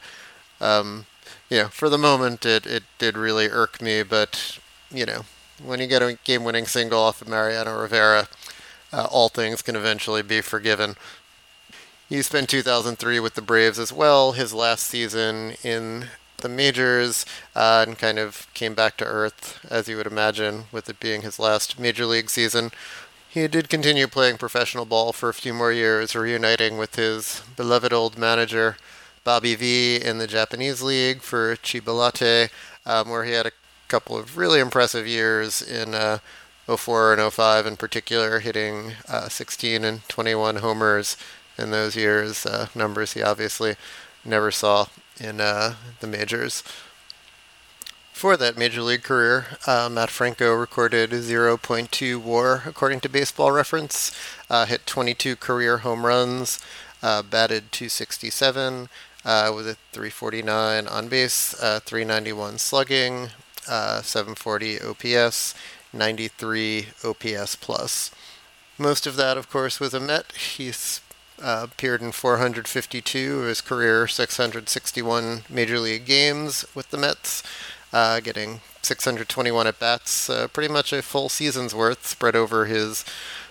um, 0.62 1.06
know, 1.50 1.68
for 1.70 1.90
the 1.90 1.98
moment, 1.98 2.46
it, 2.46 2.66
it 2.66 2.84
did 2.98 3.18
really 3.18 3.48
irk 3.48 3.82
me. 3.82 4.04
But 4.04 4.60
you 4.92 5.06
know, 5.06 5.22
when 5.64 5.80
you 5.80 5.88
get 5.88 6.02
a 6.02 6.18
game-winning 6.24 6.66
single 6.66 7.00
off 7.00 7.22
of 7.22 7.28
Mariano 7.28 7.80
Rivera, 7.80 8.28
uh, 8.92 9.08
all 9.10 9.30
things 9.30 9.62
can 9.62 9.76
eventually 9.76 10.22
be 10.22 10.42
forgiven. 10.42 10.96
He 12.10 12.22
spent 12.22 12.50
2003 12.50 13.20
with 13.20 13.34
the 13.36 13.42
Braves 13.42 13.80
as 13.80 13.92
well, 13.92 14.32
his 14.32 14.54
last 14.54 14.88
season 14.88 15.56
in 15.64 16.08
the 16.38 16.48
majors, 16.48 17.26
uh, 17.56 17.84
and 17.86 17.98
kind 17.98 18.18
of 18.18 18.48
came 18.54 18.74
back 18.74 18.96
to 18.98 19.06
earth, 19.06 19.66
as 19.70 19.88
you 19.88 19.98
would 19.98 20.08
imagine, 20.08 20.66
with 20.72 20.88
it 20.88 21.00
being 21.00 21.22
his 21.22 21.40
last 21.40 21.80
major 21.80 22.06
league 22.06 22.30
season. 22.30 22.72
He 23.28 23.48
did 23.48 23.70
continue 23.70 24.08
playing 24.08 24.38
professional 24.38 24.86
ball 24.86 25.12
for 25.12 25.30
a 25.30 25.34
few 25.34 25.54
more 25.54 25.72
years, 25.72 26.16
reuniting 26.16 26.78
with 26.78 26.96
his 26.96 27.42
beloved 27.56 27.92
old 27.92 28.18
manager, 28.18 28.78
Bobby 29.28 29.56
V 29.56 29.98
in 29.98 30.20
the 30.20 30.26
Japanese 30.26 30.82
League 30.82 31.22
for 31.22 31.58
Chiba 31.58 32.50
um, 32.86 33.10
where 33.10 33.26
he 33.26 33.34
had 33.34 33.46
a 33.46 33.52
couple 33.90 34.18
of 34.18 34.38
really 34.38 34.62
impressive 34.62 35.06
years 35.06 35.62
in 35.62 35.94
uh, 35.94 36.20
04 36.66 37.16
and 37.16 37.34
05 37.34 37.66
in 37.66 37.76
particular, 37.76 38.40
hitting 38.40 38.94
uh, 39.10 39.28
16 39.28 39.84
and 39.84 40.08
21 40.08 40.56
homers 40.56 41.18
in 41.58 41.72
those 41.72 41.94
years, 41.94 42.46
uh, 42.46 42.68
numbers 42.74 43.16
he 43.16 43.22
obviously 43.22 43.76
never 44.24 44.50
saw 44.50 44.86
in 45.20 45.42
uh, 45.42 45.74
the 46.00 46.08
majors. 46.08 46.64
For 48.14 48.38
that 48.38 48.58
major 48.58 48.82
league 48.82 49.04
career, 49.04 49.48
uh, 49.68 49.90
Matt 49.92 50.10
Franco 50.10 50.54
recorded 50.54 51.10
0.2 51.10 52.22
WAR 52.22 52.64
according 52.66 53.02
to 53.02 53.10
Baseball 53.10 53.52
Reference, 53.52 54.18
uh, 54.50 54.66
hit 54.66 54.86
22 54.86 55.36
career 55.36 55.80
home 55.80 56.06
runs, 56.06 56.62
uh, 57.04 57.22
batted 57.22 57.74
267 57.74 58.88
uh, 59.28 59.52
with 59.54 59.68
a 59.68 59.76
349 59.92 60.88
on 60.88 61.10
base, 61.10 61.54
uh, 61.62 61.82
391 61.82 62.58
slugging, 62.58 63.28
uh, 63.70 64.02
740 64.02 64.80
OPS, 64.80 65.54
93 65.92 66.88
OPS 67.04 67.58
plus. 67.58 68.10
Most 68.78 69.06
of 69.06 69.18
that, 69.18 69.38
of 69.38 69.50
course, 69.50 69.82
was 69.82 69.94
a 69.94 70.00
Met. 70.00 70.32
He's 70.32 71.02
uh, 71.42 71.68
appeared 71.70 72.02
in 72.02 72.14
452 72.14 73.42
of 73.42 73.48
his 73.48 73.60
career 73.60 74.08
661 74.08 75.44
major 75.50 75.80
league 75.80 76.06
games 76.06 76.64
with 76.74 76.90
the 76.92 76.98
Mets, 76.98 77.44
uh, 77.92 78.22
getting 78.22 78.62
621 78.82 79.68
at 79.68 79.78
bats, 79.78 80.30
uh, 80.30 80.48
pretty 80.48 80.72
much 80.72 80.94
a 80.94 81.02
full 81.02 81.28
season's 81.28 81.76
worth 81.76 82.08
spread 82.08 82.38
over 82.38 82.66
his 82.66 83.04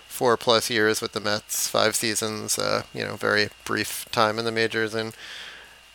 four 0.07 0.37
plus 0.37 0.71
years 0.71 1.01
with 1.01 1.11
the 1.11 1.19
Mets, 1.19 1.67
five 1.67 1.95
seasons, 1.95 2.57
you 2.95 3.03
know, 3.03 3.15
very 3.15 3.49
brief 3.63 4.07
time 4.11 4.39
in 4.39 4.45
the 4.45 4.51
majors. 4.51 4.95
And 4.95 5.13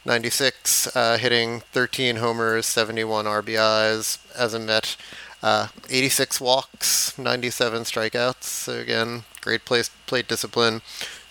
96, 0.05 0.97
uh, 0.97 1.17
hitting 1.19 1.61
13 1.61 2.17
homers, 2.17 2.67
71 2.67 3.25
RBIs 3.27 4.19
as 4.37 4.55
a 4.55 4.59
Met. 4.59 4.97
Uh, 5.43 5.69
86 5.91 6.41
walks, 6.41 7.17
97 7.19 7.83
strikeouts. 7.83 8.45
So 8.45 8.79
again, 8.79 9.25
great 9.41 9.65
place, 9.65 9.91
plate 10.07 10.29
discipline. 10.29 10.83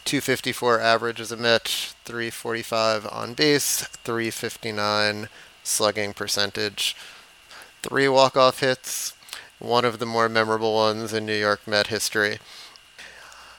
254 0.06 0.80
average 0.80 1.22
as 1.22 1.32
a 1.32 1.38
Met, 1.38 1.94
345 2.06 3.08
on 3.12 3.34
base, 3.34 3.84
359 4.04 5.30
slugging 5.64 6.14
percentage, 6.14 6.96
three 7.84 8.08
walk-off 8.08 8.62
hits, 8.62 9.14
one 9.60 9.86
of 9.86 10.00
the 10.00 10.06
more 10.06 10.28
memorable 10.28 10.74
ones 10.74 11.14
in 11.14 11.26
New 11.26 11.36
York 11.36 11.68
Met 11.68 11.88
history. 11.88 12.40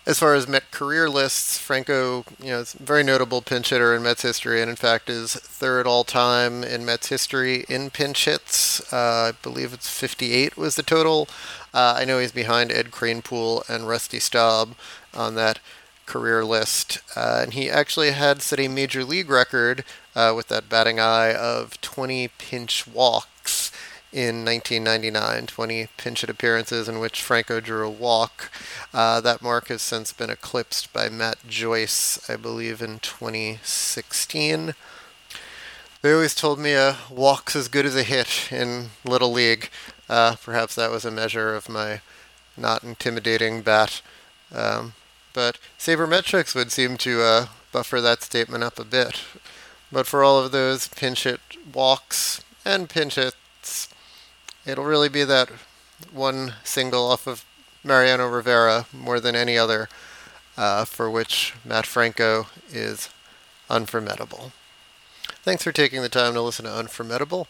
As 0.05 0.19
far 0.19 0.35
as 0.35 0.49
Met 0.49 0.73
career 0.73 1.09
lists, 1.09 1.59
Franco, 1.59 2.25
you 2.41 2.49
know, 2.49 2.59
is 2.59 2.75
a 2.75 2.83
very 2.83 3.05
notable 3.05 3.41
pinch 3.41 3.71
hitter 3.71 3.95
in 3.95 4.03
Mets 4.03 4.23
history, 4.23 4.61
and 4.61 4.69
in 4.69 4.75
fact 4.75 5.09
is 5.09 5.35
third 5.35 5.87
all 5.87 6.03
time 6.03 6.65
in 6.65 6.85
Mets 6.85 7.07
history 7.07 7.65
in 7.69 7.89
pinch 7.89 8.25
hits. 8.25 8.81
Uh, 8.93 9.31
I 9.31 9.33
believe 9.43 9.73
it's 9.73 9.89
58 9.89 10.57
was 10.57 10.75
the 10.75 10.83
total. 10.83 11.29
Uh, 11.73 11.95
I 11.99 12.05
know 12.05 12.19
he's 12.19 12.33
behind 12.33 12.73
Ed 12.73 12.91
Kranepool 12.91 13.69
and 13.69 13.87
Rusty 13.87 14.19
Staub 14.19 14.75
on 15.15 15.37
that 15.37 15.61
career 16.07 16.45
list, 16.45 16.99
uh, 17.15 17.39
and 17.45 17.55
he 17.55 17.71
actually 17.71 18.11
had 18.11 18.43
set 18.43 18.59
a 18.59 18.67
major 18.67 19.05
league 19.05 19.31
record 19.31 19.85
uh, 20.17 20.33
with 20.35 20.49
that 20.49 20.69
batting 20.69 20.99
eye 20.99 21.33
of 21.33 21.81
20 21.81 22.27
pinch 22.39 22.89
walks 22.89 23.62
in 24.13 24.45
1999, 24.45 25.47
20 25.47 25.89
pinch 25.97 26.21
hit 26.21 26.29
appearances 26.31 26.89
in 26.89 26.99
which 26.99 27.23
Franco 27.23 27.61
drew 27.61 27.87
a 27.87 27.91
walk. 27.91 28.51
Uh, 28.93 29.21
that 29.23 29.41
mark 29.41 29.69
has 29.69 29.81
since 29.81 30.13
been 30.13 30.29
eclipsed 30.29 30.93
by 30.93 31.09
Matt 31.09 31.39
Joyce, 31.49 32.29
I 32.29 32.37
believe, 32.37 32.83
in 32.83 32.99
2016. 32.99 34.75
They 36.03 36.13
always 36.13 36.35
told 36.35 36.59
me 36.59 36.75
a 36.75 36.97
walk's 37.11 37.57
as 37.57 37.69
good 37.69 37.87
as 37.87 37.97
a 37.97 38.03
hit 38.03 38.49
in 38.51 38.91
Little 39.05 39.33
League. 39.33 39.71
Uh, 40.09 40.37
perhaps 40.43 40.75
that 40.75 40.91
was 40.91 41.05
a 41.05 41.11
measure 41.11 41.55
of 41.55 41.69
my 41.69 42.01
not 42.57 42.85
intimidating 42.85 43.63
bat. 43.63 44.03
Um, 44.53 44.93
but 45.33 45.59
sabermetrics 45.79 46.55
would 46.55 46.71
seem 46.71 46.99
to 46.99 47.23
uh, 47.23 47.47
buffer 47.73 48.01
that 48.01 48.23
statement 48.23 48.63
up 48.63 48.79
a 48.79 48.85
bit. 48.85 49.23
But 49.91 50.07
for 50.07 50.23
all 50.23 50.39
of 50.39 50.53
those 50.53 50.89
pinch 50.89 51.25
hit 51.25 51.41
walks 51.73 52.43
and 52.65 52.89
pinch 52.89 53.15
hits, 53.15 53.37
it'll 54.67 54.85
really 54.85 55.09
be 55.09 55.25
that 55.25 55.51
one 56.13 56.55
single 56.65 57.11
off 57.11 57.27
of 57.27 57.45
Mariano 57.85 58.29
Rivera 58.29 58.87
more 58.93 59.21
than 59.21 59.35
any 59.35 59.59
other 59.59 59.89
uh, 60.57 60.85
for 60.85 61.11
which 61.11 61.55
Matt 61.65 61.87
Franco 61.87 62.47
is 62.71 63.09
unformidable. 63.69 64.53
Thanks 65.43 65.63
for 65.63 65.73
taking 65.73 66.03
the 66.03 66.09
time 66.09 66.35
to 66.35 66.43
listen 66.43 66.65
to 66.67 66.71
Unformidable. 66.71 67.49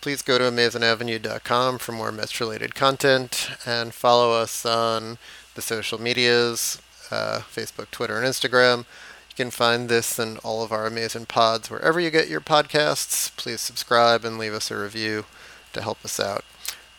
Please 0.00 0.22
go 0.22 0.38
to 0.38 0.44
AmazingAvenue.com 0.44 1.78
for 1.78 1.92
more 1.92 2.12
Mets 2.12 2.40
related 2.40 2.74
content 2.74 3.50
and 3.66 3.92
follow 3.92 4.32
us 4.32 4.64
on 4.64 5.18
the 5.54 5.62
social 5.62 6.00
medias 6.00 6.80
uh, 7.10 7.40
Facebook, 7.40 7.90
Twitter, 7.90 8.18
and 8.18 8.26
Instagram. 8.26 8.78
You 8.78 9.36
can 9.36 9.50
find 9.50 9.88
this 9.88 10.18
and 10.18 10.38
all 10.38 10.62
of 10.62 10.72
our 10.72 10.86
amazing 10.86 11.26
pods 11.26 11.70
wherever 11.70 12.00
you 12.00 12.10
get 12.10 12.28
your 12.28 12.40
podcasts. 12.40 13.34
Please 13.36 13.60
subscribe 13.60 14.24
and 14.24 14.38
leave 14.38 14.54
us 14.54 14.70
a 14.70 14.76
review 14.76 15.24
to 15.76 15.82
help 15.82 16.04
us 16.04 16.18
out. 16.18 16.44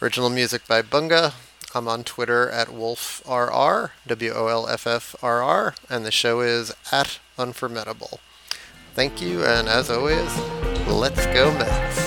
Original 0.02 0.30
music 0.30 0.66
by 0.68 0.82
Bunga. 0.82 1.34
I'm 1.76 1.88
on 1.88 2.04
Twitter 2.04 2.50
at 2.50 2.70
WolffRR, 2.70 3.90
W 4.08 4.32
O 4.34 4.48
L 4.48 4.68
F 4.68 4.88
F 4.88 5.16
R 5.22 5.44
R, 5.44 5.76
and 5.90 6.06
the 6.06 6.12
show 6.12 6.40
is 6.40 6.74
at 6.92 7.20
Unformidable. 7.38 8.20
Thank 8.94 9.22
you, 9.22 9.44
and 9.44 9.68
as 9.68 9.90
always, 9.90 10.36
let's 10.88 11.26
go 11.28 11.52
Mets. 11.54 12.07